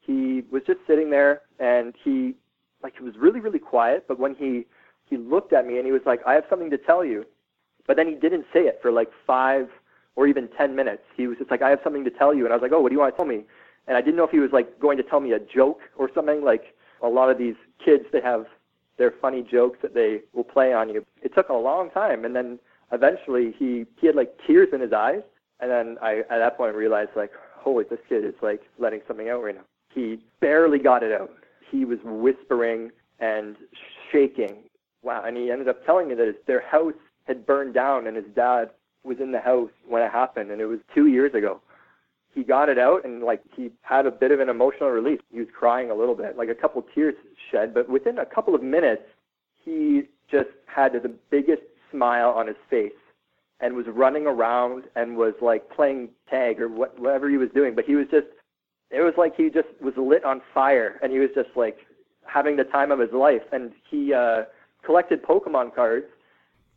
he 0.00 0.42
was 0.50 0.62
just 0.66 0.80
sitting 0.86 1.10
there 1.10 1.42
and 1.58 1.94
he 2.02 2.34
like 2.82 2.94
he 2.96 3.04
was 3.04 3.14
really, 3.18 3.40
really 3.40 3.58
quiet, 3.58 4.06
but 4.08 4.18
when 4.18 4.34
he 4.34 4.66
he 5.04 5.16
looked 5.16 5.52
at 5.52 5.66
me 5.66 5.76
and 5.76 5.86
he 5.86 5.92
was 5.92 6.02
like, 6.06 6.20
I 6.26 6.34
have 6.34 6.44
something 6.48 6.70
to 6.70 6.78
tell 6.78 7.04
you. 7.04 7.26
But 7.86 7.96
then 7.96 8.06
he 8.06 8.14
didn't 8.14 8.46
say 8.52 8.60
it 8.60 8.78
for 8.80 8.92
like 8.92 9.10
five 9.26 9.68
or 10.14 10.26
even 10.26 10.48
ten 10.56 10.76
minutes. 10.76 11.02
He 11.16 11.26
was 11.26 11.38
just 11.38 11.50
like, 11.50 11.62
I 11.62 11.70
have 11.70 11.80
something 11.82 12.04
to 12.04 12.10
tell 12.10 12.32
you 12.32 12.44
and 12.44 12.52
I 12.52 12.56
was 12.56 12.62
like, 12.62 12.72
Oh, 12.72 12.80
what 12.80 12.88
do 12.90 12.94
you 12.94 13.00
want 13.00 13.14
to 13.14 13.16
tell 13.16 13.26
me? 13.26 13.44
And 13.86 13.96
I 13.96 14.00
didn't 14.00 14.16
know 14.16 14.24
if 14.24 14.30
he 14.30 14.38
was 14.38 14.52
like 14.52 14.78
going 14.78 14.96
to 14.98 15.02
tell 15.02 15.20
me 15.20 15.32
a 15.32 15.38
joke 15.38 15.80
or 15.96 16.10
something, 16.14 16.44
like 16.44 16.74
a 17.02 17.08
lot 17.08 17.30
of 17.30 17.38
these 17.38 17.56
kids 17.84 18.04
they 18.12 18.20
have 18.20 18.46
their 18.98 19.12
funny 19.20 19.42
jokes 19.42 19.78
that 19.82 19.94
they 19.94 20.20
will 20.32 20.44
play 20.44 20.72
on 20.72 20.88
you. 20.88 21.04
It 21.22 21.34
took 21.34 21.48
a 21.48 21.54
long 21.54 21.90
time 21.90 22.24
and 22.24 22.36
then 22.36 22.58
eventually 22.92 23.54
he 23.58 23.86
he 24.00 24.06
had 24.06 24.16
like 24.16 24.34
tears 24.46 24.68
in 24.72 24.80
his 24.80 24.92
eyes 24.92 25.22
and 25.60 25.70
then 25.70 25.98
I 26.02 26.20
at 26.30 26.38
that 26.38 26.56
point 26.56 26.74
realized 26.74 27.10
like, 27.14 27.32
holy, 27.56 27.84
this 27.88 27.98
kid 28.08 28.24
is 28.24 28.34
like 28.42 28.62
letting 28.78 29.00
something 29.06 29.28
out 29.28 29.42
right 29.42 29.54
now. 29.54 29.64
He 29.94 30.18
barely 30.40 30.78
got 30.78 31.02
it 31.02 31.12
out. 31.12 31.30
He 31.70 31.84
was 31.84 31.98
whispering 32.04 32.90
and 33.18 33.56
shaking. 34.10 34.64
Wow. 35.02 35.24
And 35.26 35.36
he 35.36 35.50
ended 35.50 35.68
up 35.68 35.84
telling 35.84 36.08
me 36.08 36.14
that 36.14 36.26
his, 36.26 36.36
their 36.46 36.66
house 36.66 36.94
had 37.24 37.46
burned 37.46 37.74
down 37.74 38.06
and 38.06 38.16
his 38.16 38.26
dad 38.34 38.70
was 39.04 39.18
in 39.20 39.32
the 39.32 39.40
house 39.40 39.70
when 39.88 40.02
it 40.02 40.10
happened 40.10 40.50
and 40.50 40.60
it 40.60 40.66
was 40.66 40.80
two 40.94 41.06
years 41.06 41.34
ago. 41.34 41.60
He 42.34 42.44
got 42.44 42.68
it 42.68 42.78
out 42.78 43.04
and 43.04 43.22
like 43.22 43.42
he 43.54 43.70
had 43.82 44.06
a 44.06 44.10
bit 44.10 44.30
of 44.30 44.40
an 44.40 44.48
emotional 44.48 44.90
release. 44.90 45.20
He 45.32 45.40
was 45.40 45.48
crying 45.56 45.90
a 45.90 45.94
little 45.94 46.14
bit, 46.14 46.36
like 46.36 46.48
a 46.48 46.54
couple 46.54 46.84
tears 46.94 47.14
shed, 47.50 47.74
but 47.74 47.88
within 47.88 48.18
a 48.18 48.26
couple 48.26 48.54
of 48.54 48.62
minutes, 48.62 49.02
he 49.64 50.04
just 50.30 50.48
had 50.66 50.92
the 50.92 51.12
biggest 51.30 51.62
smile 51.90 52.30
on 52.30 52.46
his 52.46 52.56
face 52.68 52.92
and 53.60 53.74
was 53.74 53.86
running 53.88 54.26
around 54.26 54.84
and 54.96 55.16
was 55.16 55.34
like 55.40 55.68
playing 55.70 56.08
tag 56.28 56.60
or 56.60 56.68
what, 56.68 56.98
whatever 56.98 57.28
he 57.28 57.36
was 57.36 57.50
doing. 57.54 57.74
But 57.74 57.84
he 57.84 57.94
was 57.94 58.06
just, 58.10 58.26
it 58.90 59.00
was 59.00 59.14
like 59.16 59.36
he 59.36 59.50
just 59.50 59.68
was 59.80 59.94
lit 59.96 60.24
on 60.24 60.40
fire 60.54 60.98
and 61.02 61.12
he 61.12 61.18
was 61.18 61.30
just 61.34 61.50
like 61.56 61.78
having 62.26 62.56
the 62.56 62.64
time 62.64 62.90
of 62.90 62.98
his 62.98 63.12
life. 63.12 63.42
And 63.52 63.72
he 63.90 64.12
uh, 64.14 64.44
collected 64.84 65.22
Pokemon 65.22 65.74
cards, 65.74 66.06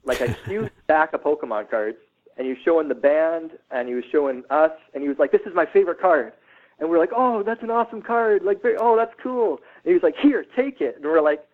like 0.03 0.21
a 0.21 0.31
huge 0.45 0.71
stack 0.83 1.13
of 1.13 1.21
Pokemon 1.21 1.69
cards. 1.69 1.97
And 2.37 2.45
he 2.45 2.53
was 2.53 2.61
showing 2.65 2.87
the 2.87 2.95
band 2.95 3.51
and 3.71 3.87
he 3.87 3.93
was 3.93 4.03
showing 4.11 4.43
us 4.49 4.71
and 4.93 5.03
he 5.03 5.09
was 5.09 5.19
like, 5.19 5.31
this 5.31 5.41
is 5.45 5.53
my 5.55 5.65
favorite 5.65 6.01
card. 6.01 6.33
And 6.79 6.89
we're 6.89 6.99
like, 6.99 7.11
oh, 7.15 7.43
that's 7.43 7.61
an 7.63 7.69
awesome 7.69 8.01
card. 8.01 8.43
Like, 8.43 8.59
oh, 8.79 8.97
that's 8.97 9.13
cool. 9.21 9.59
And 9.83 9.91
he 9.91 9.93
was 9.93 10.03
like, 10.03 10.15
here, 10.21 10.43
take 10.55 10.81
it. 10.81 10.95
And 10.95 11.05
we're 11.05 11.21
like, 11.21 11.45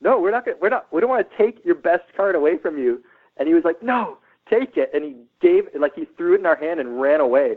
no, 0.00 0.20
we're 0.20 0.30
not 0.30 0.44
gonna, 0.44 0.56
we're 0.60 0.68
not, 0.68 0.92
we 0.92 1.00
don't 1.00 1.10
want 1.10 1.28
to 1.28 1.36
take 1.36 1.64
your 1.64 1.74
best 1.74 2.04
card 2.16 2.34
away 2.34 2.58
from 2.58 2.78
you. 2.78 3.02
And 3.36 3.48
he 3.48 3.54
was 3.54 3.64
like, 3.64 3.82
no, 3.82 4.18
take 4.48 4.76
it. 4.76 4.90
And 4.94 5.04
he 5.04 5.16
gave, 5.40 5.64
like, 5.78 5.94
he 5.94 6.06
threw 6.16 6.34
it 6.34 6.40
in 6.40 6.46
our 6.46 6.56
hand 6.56 6.80
and 6.80 7.00
ran 7.00 7.20
away. 7.20 7.56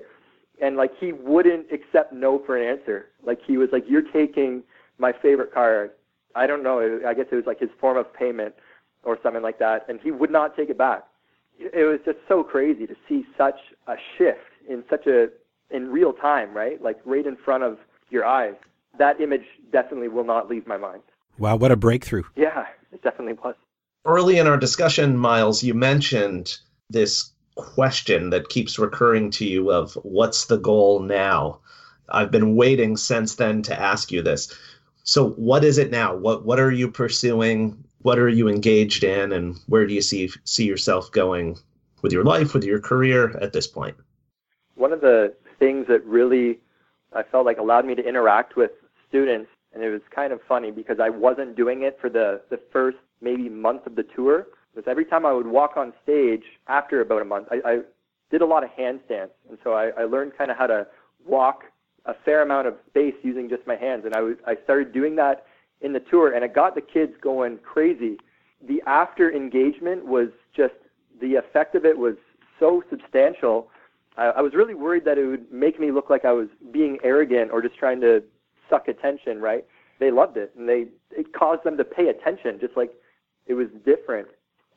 And, 0.62 0.76
like, 0.78 0.92
he 1.00 1.12
wouldn't 1.12 1.68
accept 1.72 2.14
no 2.14 2.42
for 2.46 2.56
an 2.56 2.68
answer. 2.68 3.08
Like, 3.26 3.40
he 3.46 3.58
was 3.58 3.70
like, 3.72 3.84
you're 3.88 4.12
taking 4.14 4.64
my 4.98 5.12
favorite 5.12 5.54
card. 5.54 5.92
I 6.36 6.48
don't 6.48 6.64
know. 6.64 7.00
I 7.08 7.14
guess 7.14 7.26
it 7.32 7.36
was 7.36 7.46
like 7.46 7.60
his 7.60 7.70
form 7.80 7.98
of 7.98 8.14
payment 8.14 8.56
or 9.04 9.18
something 9.24 9.42
like 9.42 9.60
that. 9.60 9.86
And 9.90 10.00
he 10.00 10.12
would 10.12 10.32
not 10.32 10.56
take 10.56 10.70
it 10.70 10.78
back. 10.78 11.04
It 11.60 11.88
was 11.88 12.00
just 12.06 12.20
so 12.28 12.44
crazy 12.44 12.88
to 12.88 12.96
see 13.10 13.26
such 13.38 13.60
a 13.88 13.96
shift 14.18 14.40
in 14.70 14.84
such 14.90 15.08
a, 15.08 15.28
in 15.70 15.92
real 15.92 16.14
time, 16.14 16.56
right? 16.56 16.82
Like, 16.82 17.00
right 17.06 17.26
in 17.26 17.36
front 17.36 17.64
of 17.64 17.78
your 18.10 18.26
eyes. 18.26 18.54
That 18.98 19.20
image 19.20 19.46
definitely 19.72 20.08
will 20.10 20.24
not 20.24 20.50
leave 20.50 20.68
my 20.68 20.78
mind. 20.78 21.02
Wow, 21.42 21.56
what 21.56 21.72
a 21.72 21.76
breakthrough. 21.76 22.22
Yeah, 22.36 22.68
it 22.92 23.02
definitely 23.02 23.34
was. 23.34 23.56
Early 24.06 24.38
in 24.38 24.46
our 24.46 24.58
discussion, 24.58 25.18
Myles, 25.18 25.64
you 25.64 25.74
mentioned 25.74 26.56
this 26.92 27.32
question 27.56 28.30
that 28.30 28.50
keeps 28.50 28.78
recurring 28.78 29.32
to 29.32 29.46
you 29.46 29.72
of 29.72 29.94
what's 30.04 30.46
the 30.46 30.60
goal 30.60 31.00
now? 31.00 31.62
I've 32.08 32.30
been 32.30 32.56
waiting 32.56 32.96
since 32.96 33.38
then 33.38 33.64
to 33.64 33.80
ask 33.80 34.12
you 34.12 34.22
this. 34.22 34.56
So 35.04 35.32
what 35.32 35.64
is 35.64 35.80
it 35.80 35.90
now? 35.90 36.16
What 36.16 36.46
what 36.46 36.60
are 36.60 36.70
you 36.70 36.92
pursuing? 36.92 37.86
What 38.04 38.20
are 38.20 38.30
you 38.30 38.48
engaged 38.48 39.04
in 39.04 39.32
and 39.32 39.58
where 39.66 39.88
do 39.88 39.96
you 39.96 40.02
see 40.02 40.30
see 40.44 40.66
yourself 40.66 41.12
going 41.12 41.58
with 42.04 42.14
your 42.14 42.24
life, 42.24 42.54
with 42.54 42.66
your 42.66 42.80
career 42.80 43.36
at 43.42 43.52
this 43.52 43.66
point? 43.66 43.98
One 44.76 44.94
of 44.94 45.02
the 45.02 45.34
things 45.58 45.88
that 45.88 46.06
really 46.06 46.60
I 47.14 47.24
felt 47.24 47.48
like 47.48 47.58
allowed 47.58 47.86
me 47.86 47.96
to 47.96 48.08
interact 48.08 48.56
with 48.56 48.70
students 49.10 49.50
and 49.74 49.84
it 49.84 49.90
was 49.90 50.02
kind 50.14 50.34
of 50.34 50.40
funny 50.48 50.72
because 50.72 50.98
I 51.02 51.10
wasn't 51.10 51.56
doing 51.56 51.84
it 51.84 51.98
for 52.00 52.10
the 52.10 52.42
the 52.50 52.60
first 52.72 52.98
maybe 53.22 53.50
month 53.50 53.86
of 53.86 53.96
the 53.96 54.04
tour 54.16 54.48
Because 54.74 54.90
every 54.90 55.06
time 55.06 55.26
I 55.26 55.32
would 55.32 55.48
walk 55.48 55.78
on 55.78 55.94
stage 56.04 56.44
after 56.68 57.02
about 57.02 57.22
a 57.22 57.26
month, 57.26 57.48
I, 57.52 57.70
I 57.70 57.80
did 58.30 58.42
a 58.42 58.46
lot 58.46 58.64
of 58.64 58.70
handstands, 58.72 59.32
and 59.50 59.58
so 59.64 59.74
I, 59.74 59.90
I 59.98 60.04
learned 60.06 60.34
kind 60.38 60.50
of 60.52 60.58
how 60.58 60.68
to 60.68 60.88
walk 61.26 61.64
a 62.06 62.14
fair 62.26 62.42
amount 62.42 62.68
of 62.68 62.76
space 62.90 63.14
using 63.22 63.50
just 63.50 63.66
my 63.68 63.76
hands, 63.76 64.06
and 64.06 64.16
I 64.16 64.22
was 64.22 64.36
I 64.48 64.56
started 64.64 64.92
doing 64.94 65.16
that 65.18 65.46
in 65.82 65.94
the 65.94 66.00
tour, 66.00 66.34
and 66.34 66.44
it 66.44 66.54
got 66.54 66.76
the 66.76 66.82
kids 66.82 67.14
going 67.22 67.58
crazy. 67.60 68.18
The 68.68 68.82
after 68.86 69.32
engagement 69.32 70.06
was 70.06 70.30
just 70.56 70.74
the 71.20 71.36
effect 71.36 71.76
of 71.76 71.86
it 71.86 71.98
was 71.98 72.16
so 72.60 72.84
substantial. 72.90 73.70
I, 74.18 74.26
I 74.26 74.42
was 74.42 74.54
really 74.54 74.76
worried 74.76 75.06
that 75.06 75.18
it 75.18 75.26
would 75.26 75.52
make 75.52 75.80
me 75.80 75.92
look 75.92 76.10
like 76.10 76.26
I 76.26 76.32
was 76.32 76.48
being 76.72 76.98
arrogant 77.04 77.52
or 77.52 77.62
just 77.62 77.78
trying 77.78 78.02
to 78.02 78.24
suck 78.72 78.88
attention. 78.88 79.40
Right? 79.40 79.64
They 80.00 80.10
loved 80.10 80.38
it, 80.38 80.52
and 80.58 80.68
they 80.68 80.88
it 81.12 81.32
caused 81.34 81.64
them 81.64 81.78
to 81.78 81.84
pay 81.84 82.08
attention, 82.08 82.58
just 82.60 82.76
like 82.76 82.92
it 83.46 83.54
was 83.54 83.68
different. 83.86 84.28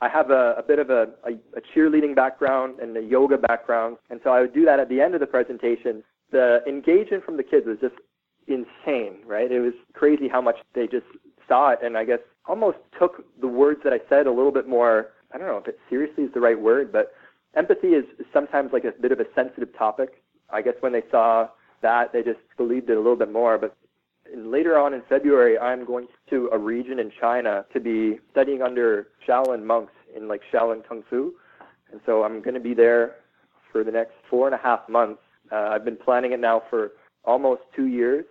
I 0.02 0.09
have 0.11 0.30
a, 0.30 0.54
a 0.59 0.62
bit 0.62 0.78
of 0.78 0.90
a, 0.90 1.09
a, 1.24 1.30
a 1.57 1.62
cheerleading 1.74 2.14
background 2.14 2.80
and 2.80 2.94
a 2.94 3.02
yoga 3.02 3.38
background, 3.38 3.96
and 4.11 4.20
so 4.22 4.30
I 4.30 4.42
would 4.42 4.52
do 4.52 4.66
that 4.66 4.78
at 4.78 4.90
the 4.90 5.00
end 5.00 5.14
of 5.14 5.20
the 5.20 5.26
presentation. 5.26 6.02
The 6.30 6.61
engagement 6.68 7.24
from 7.24 7.38
the 7.38 7.42
kids 7.42 7.66
was 7.66 7.78
just 7.80 7.94
insane, 8.46 9.18
right? 9.24 9.50
It 9.50 9.61
was 9.61 9.72
crazy 9.94 10.28
how 10.28 10.42
much 10.42 10.57
they 10.74 10.87
just 10.87 11.07
saw 11.48 11.70
it, 11.70 11.78
and 11.83 11.96
I 11.96 12.04
guess 12.04 12.18
almost 12.46 12.78
took 12.98 13.24
the 13.40 13.48
words 13.48 13.80
that 13.85 13.94
I 13.94 14.00
said 14.11 14.26
a 14.26 14.33
little 14.33 14.52
bit 14.52 14.68
more. 14.68 15.11
I 15.33 15.38
don't 15.38 15.46
know 15.46 15.57
if 15.57 15.68
it 15.68 15.78
seriously 15.88 16.24
is 16.24 16.35
the 16.35 16.40
right 16.40 16.61
word, 16.61 16.92
but 16.92 17.12
empathy 17.57 17.88
is 17.88 18.04
sometimes 18.33 18.72
like 18.72 18.85
a 18.85 18.92
bit 19.00 19.12
of 19.12 19.20
a 19.20 19.26
sensitive 19.35 19.74
topic. 19.76 20.22
I 20.50 20.61
guess 20.61 20.74
when 20.80 20.92
they 20.92 21.02
saw 21.11 21.48
that, 21.83 22.12
they 22.12 22.22
just 22.22 22.40
believed 22.57 22.90
it 22.90 22.96
a 22.96 23.00
little 23.00 23.16
bit 23.16 23.33
more. 23.33 23.57
But 23.57 23.76
later 24.37 24.78
on 24.78 24.94
in 24.94 25.02
February, 25.08 25.58
I'm 25.58 25.84
going 25.84 26.06
to 26.30 26.48
a 26.52 26.58
region 26.58 26.98
in 26.98 27.10
China 27.20 27.64
to 27.72 27.80
be 27.80 28.18
studying 28.30 28.62
under 28.62 29.08
Shaolin 29.26 29.64
monks 29.64 29.92
in 30.16 30.28
like 30.28 30.42
Shaolin 30.52 30.87
Kung 30.87 31.02
Fu. 31.08 31.34
And 31.90 32.00
so 32.06 32.24
I'm 32.24 32.40
going 32.40 32.54
to 32.54 32.60
be 32.60 32.74
there 32.74 33.16
for 33.70 33.84
the 33.84 33.90
next 33.90 34.12
four 34.28 34.46
and 34.46 34.54
a 34.54 34.58
half 34.58 34.88
months. 34.88 35.20
Uh, 35.52 35.68
I've 35.72 35.84
been 35.84 35.96
planning 35.96 36.32
it 36.32 36.40
now 36.40 36.62
for 36.70 36.92
almost 37.24 37.62
two 37.74 37.87
years. 37.87 38.24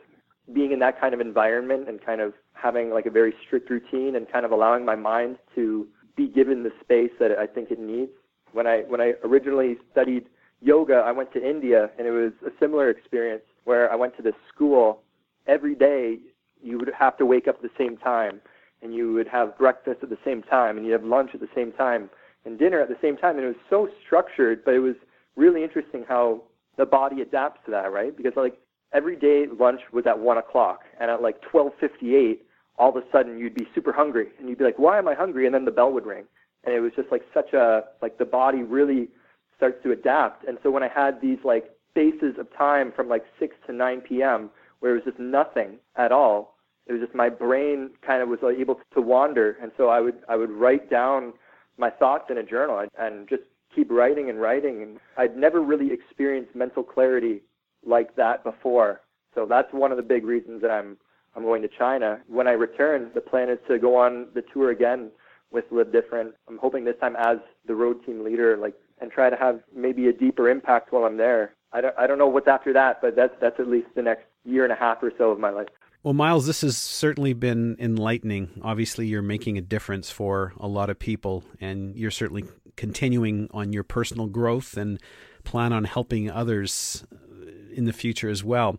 Being 0.51 0.71
in 0.71 0.79
that 0.79 0.99
kind 0.99 1.13
of 1.13 1.21
environment 1.21 1.87
and 1.87 2.03
kind 2.03 2.19
of 2.19 2.33
having 2.53 2.89
like 2.89 3.05
a 3.05 3.11
very 3.11 3.33
strict 3.45 3.69
routine 3.69 4.15
and 4.15 4.29
kind 4.29 4.45
of 4.45 4.51
allowing 4.51 4.83
my 4.83 4.95
mind 4.95 5.37
to 5.55 5.87
be 6.15 6.27
given 6.27 6.63
the 6.63 6.71
space 6.81 7.11
that 7.19 7.31
I 7.31 7.47
think 7.47 7.71
it 7.71 7.79
needs. 7.79 8.11
When 8.51 8.67
I 8.67 8.81
when 8.81 9.01
I 9.01 9.13
originally 9.23 9.77
studied 9.91 10.25
yoga, 10.61 10.95
I 10.95 11.11
went 11.11 11.31
to 11.33 11.49
India 11.49 11.89
and 11.97 12.05
it 12.05 12.11
was 12.11 12.33
a 12.45 12.51
similar 12.59 12.89
experience 12.89 13.43
where 13.63 13.91
I 13.91 13.95
went 13.95 14.15
to 14.17 14.21
this 14.21 14.35
school 14.53 15.01
every 15.47 15.75
day 15.75 16.17
you 16.61 16.77
would 16.77 16.89
have 16.97 17.17
to 17.17 17.25
wake 17.25 17.47
up 17.47 17.55
at 17.55 17.61
the 17.61 17.69
same 17.77 17.97
time 17.97 18.39
and 18.81 18.93
you 18.93 19.13
would 19.13 19.27
have 19.27 19.57
breakfast 19.57 19.99
at 20.03 20.09
the 20.09 20.17
same 20.25 20.41
time 20.43 20.77
and 20.77 20.85
you'd 20.85 20.93
have 20.93 21.03
lunch 21.03 21.31
at 21.33 21.39
the 21.39 21.49
same 21.55 21.71
time 21.71 22.09
and 22.45 22.59
dinner 22.59 22.81
at 22.81 22.89
the 22.89 22.97
same 23.01 23.17
time 23.17 23.37
and 23.37 23.45
it 23.45 23.47
was 23.47 23.55
so 23.69 23.89
structured 24.05 24.63
but 24.63 24.73
it 24.73 24.79
was 24.79 24.95
really 25.35 25.63
interesting 25.63 26.03
how 26.07 26.41
the 26.77 26.85
body 26.85 27.21
adapts 27.21 27.59
to 27.65 27.71
that 27.71 27.91
right? 27.91 28.15
Because 28.15 28.33
like 28.35 28.57
every 28.93 29.15
day 29.15 29.45
lunch 29.59 29.81
was 29.91 30.05
at 30.07 30.17
one 30.17 30.37
o'clock 30.37 30.81
and 30.99 31.09
at 31.09 31.21
like 31.21 31.41
twelve 31.41 31.71
fifty 31.79 32.15
eight 32.15 32.45
all 32.77 32.89
of 32.89 32.95
a 32.95 33.03
sudden 33.11 33.37
you'd 33.37 33.55
be 33.55 33.67
super 33.75 33.91
hungry 33.91 34.27
and 34.39 34.49
you'd 34.49 34.57
be 34.57 34.63
like 34.63 34.79
why 34.79 34.97
am 34.97 35.07
i 35.07 35.13
hungry? 35.13 35.45
And 35.45 35.53
then 35.53 35.65
the 35.65 35.71
bell 35.71 35.91
would 35.91 36.05
ring 36.05 36.25
and 36.63 36.73
it 36.73 36.79
was 36.79 36.91
just 36.95 37.11
like 37.11 37.23
such 37.33 37.53
a 37.53 37.83
like 38.01 38.17
the 38.17 38.25
body 38.25 38.63
really 38.63 39.09
starts 39.55 39.77
to 39.83 39.91
adapt 39.91 40.47
and 40.47 40.57
so 40.63 40.71
when 40.71 40.83
i 40.83 40.87
had 40.87 41.21
these 41.21 41.37
like 41.43 41.71
spaces 41.91 42.35
of 42.39 42.47
time 42.57 42.91
from 42.95 43.07
like 43.07 43.23
six 43.39 43.55
to 43.67 43.73
nine 43.73 44.01
p.m 44.01 44.49
where 44.83 44.91
it 44.91 45.05
was 45.05 45.13
just 45.13 45.19
nothing 45.19 45.77
at 45.95 46.11
all. 46.11 46.57
It 46.87 46.91
was 46.91 47.01
just 47.01 47.15
my 47.15 47.29
brain 47.29 47.91
kind 48.05 48.21
of 48.21 48.27
was 48.27 48.39
able 48.43 48.81
to 48.93 49.01
wander, 49.01 49.57
and 49.61 49.71
so 49.77 49.87
I 49.87 50.01
would 50.01 50.15
I 50.27 50.35
would 50.35 50.51
write 50.51 50.89
down 50.89 51.31
my 51.77 51.89
thoughts 51.89 52.25
in 52.29 52.37
a 52.37 52.43
journal 52.43 52.85
and 52.99 53.29
just 53.29 53.43
keep 53.73 53.89
writing 53.89 54.29
and 54.29 54.41
writing. 54.41 54.83
And 54.83 54.99
I'd 55.17 55.37
never 55.37 55.61
really 55.61 55.93
experienced 55.93 56.53
mental 56.53 56.83
clarity 56.83 57.43
like 57.85 58.13
that 58.17 58.43
before. 58.43 58.99
So 59.33 59.45
that's 59.45 59.71
one 59.71 59.91
of 59.91 59.97
the 59.97 60.03
big 60.03 60.25
reasons 60.25 60.61
that 60.63 60.69
I'm 60.69 60.97
I'm 61.33 61.43
going 61.43 61.61
to 61.61 61.69
China. 61.69 62.19
When 62.27 62.49
I 62.49 62.51
return, 62.51 63.09
the 63.15 63.21
plan 63.21 63.49
is 63.49 63.59
to 63.69 63.79
go 63.79 63.95
on 63.95 64.27
the 64.35 64.43
tour 64.53 64.71
again 64.71 65.11
with 65.49 65.63
Live 65.71 65.93
Different. 65.93 66.33
I'm 66.49 66.57
hoping 66.57 66.83
this 66.83 66.99
time 66.99 67.15
as 67.17 67.37
the 67.65 67.73
road 67.73 68.05
team 68.05 68.21
leader, 68.21 68.57
like, 68.57 68.73
and 68.99 69.09
try 69.09 69.29
to 69.29 69.37
have 69.37 69.61
maybe 69.73 70.09
a 70.09 70.13
deeper 70.13 70.49
impact 70.49 70.91
while 70.91 71.05
I'm 71.05 71.15
there. 71.15 71.55
I 71.71 71.79
don't, 71.79 71.95
I 71.97 72.05
don't 72.05 72.17
know 72.17 72.27
what's 72.27 72.49
after 72.49 72.73
that, 72.73 73.01
but 73.01 73.15
that's 73.15 73.33
that's 73.39 73.61
at 73.61 73.69
least 73.69 73.87
the 73.95 74.01
next 74.01 74.25
year 74.45 74.63
and 74.63 74.71
a 74.73 74.75
half 74.75 75.01
or 75.01 75.11
so 75.17 75.31
of 75.31 75.39
my 75.39 75.49
life. 75.49 75.67
Well, 76.03 76.13
Myles, 76.13 76.45
this 76.45 76.61
has 76.61 76.75
certainly 76.75 77.31
been 77.31 77.77
enlightening. 77.79 78.59
Obviously, 78.61 79.07
you're 79.07 79.21
making 79.21 79.57
a 79.57 79.61
difference 79.61 80.11
for 80.11 80.51
a 80.59 80.67
lot 80.67 80.89
of 80.89 80.99
people, 80.99 81.45
and 81.61 81.95
you're 81.95 82.11
certainly 82.11 82.43
continuing 82.75 83.47
on 83.51 83.71
your 83.71 83.83
personal 83.83 84.27
growth 84.27 84.75
and 84.75 84.99
plan 85.45 85.71
on 85.71 85.85
helping 85.85 86.29
others 86.29 87.05
uh, 87.13 87.45
in 87.73 87.85
the 87.85 87.93
future 87.93 88.29
as 88.29 88.43
well. 88.43 88.77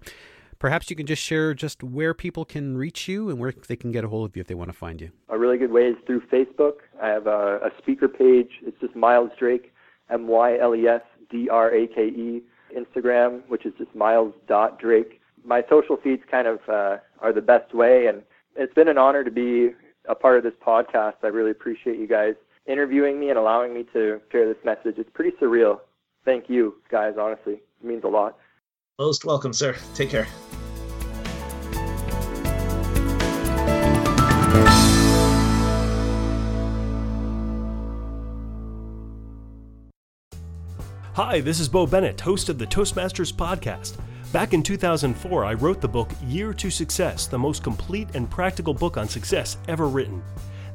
Perhaps 0.58 0.90
you 0.90 0.96
can 0.96 1.06
just 1.06 1.22
share 1.22 1.54
just 1.54 1.82
where 1.82 2.12
people 2.12 2.44
can 2.44 2.76
reach 2.76 3.08
you 3.08 3.30
and 3.30 3.38
where 3.38 3.54
they 3.68 3.76
can 3.76 3.90
get 3.90 4.04
a 4.04 4.08
hold 4.08 4.28
of 4.28 4.36
you 4.36 4.40
if 4.40 4.46
they 4.46 4.54
want 4.54 4.68
to 4.70 4.76
find 4.76 5.00
you. 5.00 5.10
A 5.30 5.38
really 5.38 5.56
good 5.56 5.72
way 5.72 5.86
is 5.88 5.96
through 6.06 6.20
Facebook. 6.26 6.80
I 7.02 7.08
have 7.08 7.26
a, 7.26 7.56
a 7.56 7.70
speaker 7.78 8.08
page. 8.08 8.50
It's 8.62 8.78
just 8.80 8.94
Myles 8.94 9.30
Drake, 9.38 9.72
M 10.10 10.26
Y 10.28 10.58
L 10.58 10.74
E 10.74 10.86
S 10.86 11.02
D 11.30 11.48
R 11.48 11.74
A 11.74 11.86
K 11.86 12.06
E. 12.08 12.42
Instagram, 12.74 13.42
which 13.48 13.64
is 13.64 13.72
just 13.78 13.94
myles.drake 13.94 15.20
my 15.44 15.62
social 15.68 15.96
feeds 15.96 16.22
kind 16.30 16.46
of 16.46 16.58
uh, 16.68 16.96
are 17.20 17.32
the 17.32 17.42
best 17.42 17.74
way, 17.74 18.06
and 18.06 18.22
it's 18.56 18.72
been 18.74 18.88
an 18.88 18.98
honor 18.98 19.22
to 19.22 19.30
be 19.30 19.70
a 20.08 20.14
part 20.14 20.38
of 20.38 20.42
this 20.42 20.54
podcast. 20.66 21.14
I 21.22 21.28
really 21.28 21.50
appreciate 21.50 21.98
you 21.98 22.06
guys 22.06 22.34
interviewing 22.66 23.20
me 23.20 23.28
and 23.28 23.38
allowing 23.38 23.74
me 23.74 23.84
to 23.92 24.20
share 24.32 24.48
this 24.48 24.62
message. 24.64 24.98
It's 24.98 25.10
pretty 25.12 25.36
surreal. 25.40 25.80
Thank 26.24 26.48
you, 26.48 26.76
guys. 26.90 27.14
Honestly, 27.20 27.54
it 27.54 27.84
means 27.84 28.04
a 28.04 28.08
lot. 28.08 28.38
Most 28.98 29.24
welcome, 29.24 29.52
sir. 29.52 29.76
Take 29.94 30.10
care. 30.10 30.26
Hi, 41.14 41.40
this 41.40 41.60
is 41.60 41.68
Bo 41.68 41.86
Bennett, 41.86 42.20
host 42.20 42.48
of 42.48 42.58
the 42.58 42.66
Toastmasters 42.66 43.32
Podcast. 43.32 43.98
Back 44.34 44.52
in 44.52 44.64
2004, 44.64 45.44
I 45.44 45.54
wrote 45.54 45.80
the 45.80 45.86
book 45.86 46.10
Year 46.26 46.52
to 46.54 46.68
Success, 46.68 47.28
the 47.28 47.38
most 47.38 47.62
complete 47.62 48.08
and 48.14 48.28
practical 48.28 48.74
book 48.74 48.96
on 48.96 49.08
success 49.08 49.58
ever 49.68 49.86
written. 49.86 50.24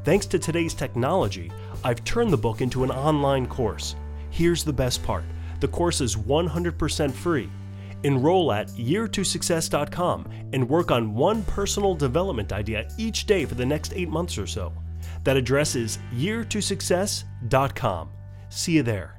Thanks 0.06 0.26
to 0.28 0.39
today's 0.39 0.74
technology, 0.74 1.52
I've 1.84 2.02
turned 2.06 2.32
the 2.32 2.38
book 2.38 2.62
into 2.62 2.86
an 2.86 2.91
online 2.91 3.45
course. 3.48 3.98
Here's 4.30 4.63
the 4.63 4.72
best 4.72 5.04
part 5.04 5.26
the 5.60 5.67
course 5.67 6.00
is 6.00 6.15
100% 6.15 7.12
free. 7.12 7.50
Enroll 8.04 8.54
at 8.54 8.69
year2success.com 8.69 10.26
and 10.54 10.69
work 10.69 10.89
on 10.89 11.13
one 11.13 11.43
personal 11.43 11.95
development 11.95 12.54
idea 12.54 12.88
each 12.98 13.26
day 13.26 13.43
for 13.43 13.56
the 13.56 13.65
next 13.65 13.91
eight 13.93 14.08
months 14.08 14.38
or 14.38 14.48
so. 14.48 14.72
That 15.26 15.36
address 15.36 15.76
is 15.76 16.00
year2success.com. 16.15 18.10
See 18.48 18.72
you 18.72 18.84
there. 18.84 19.18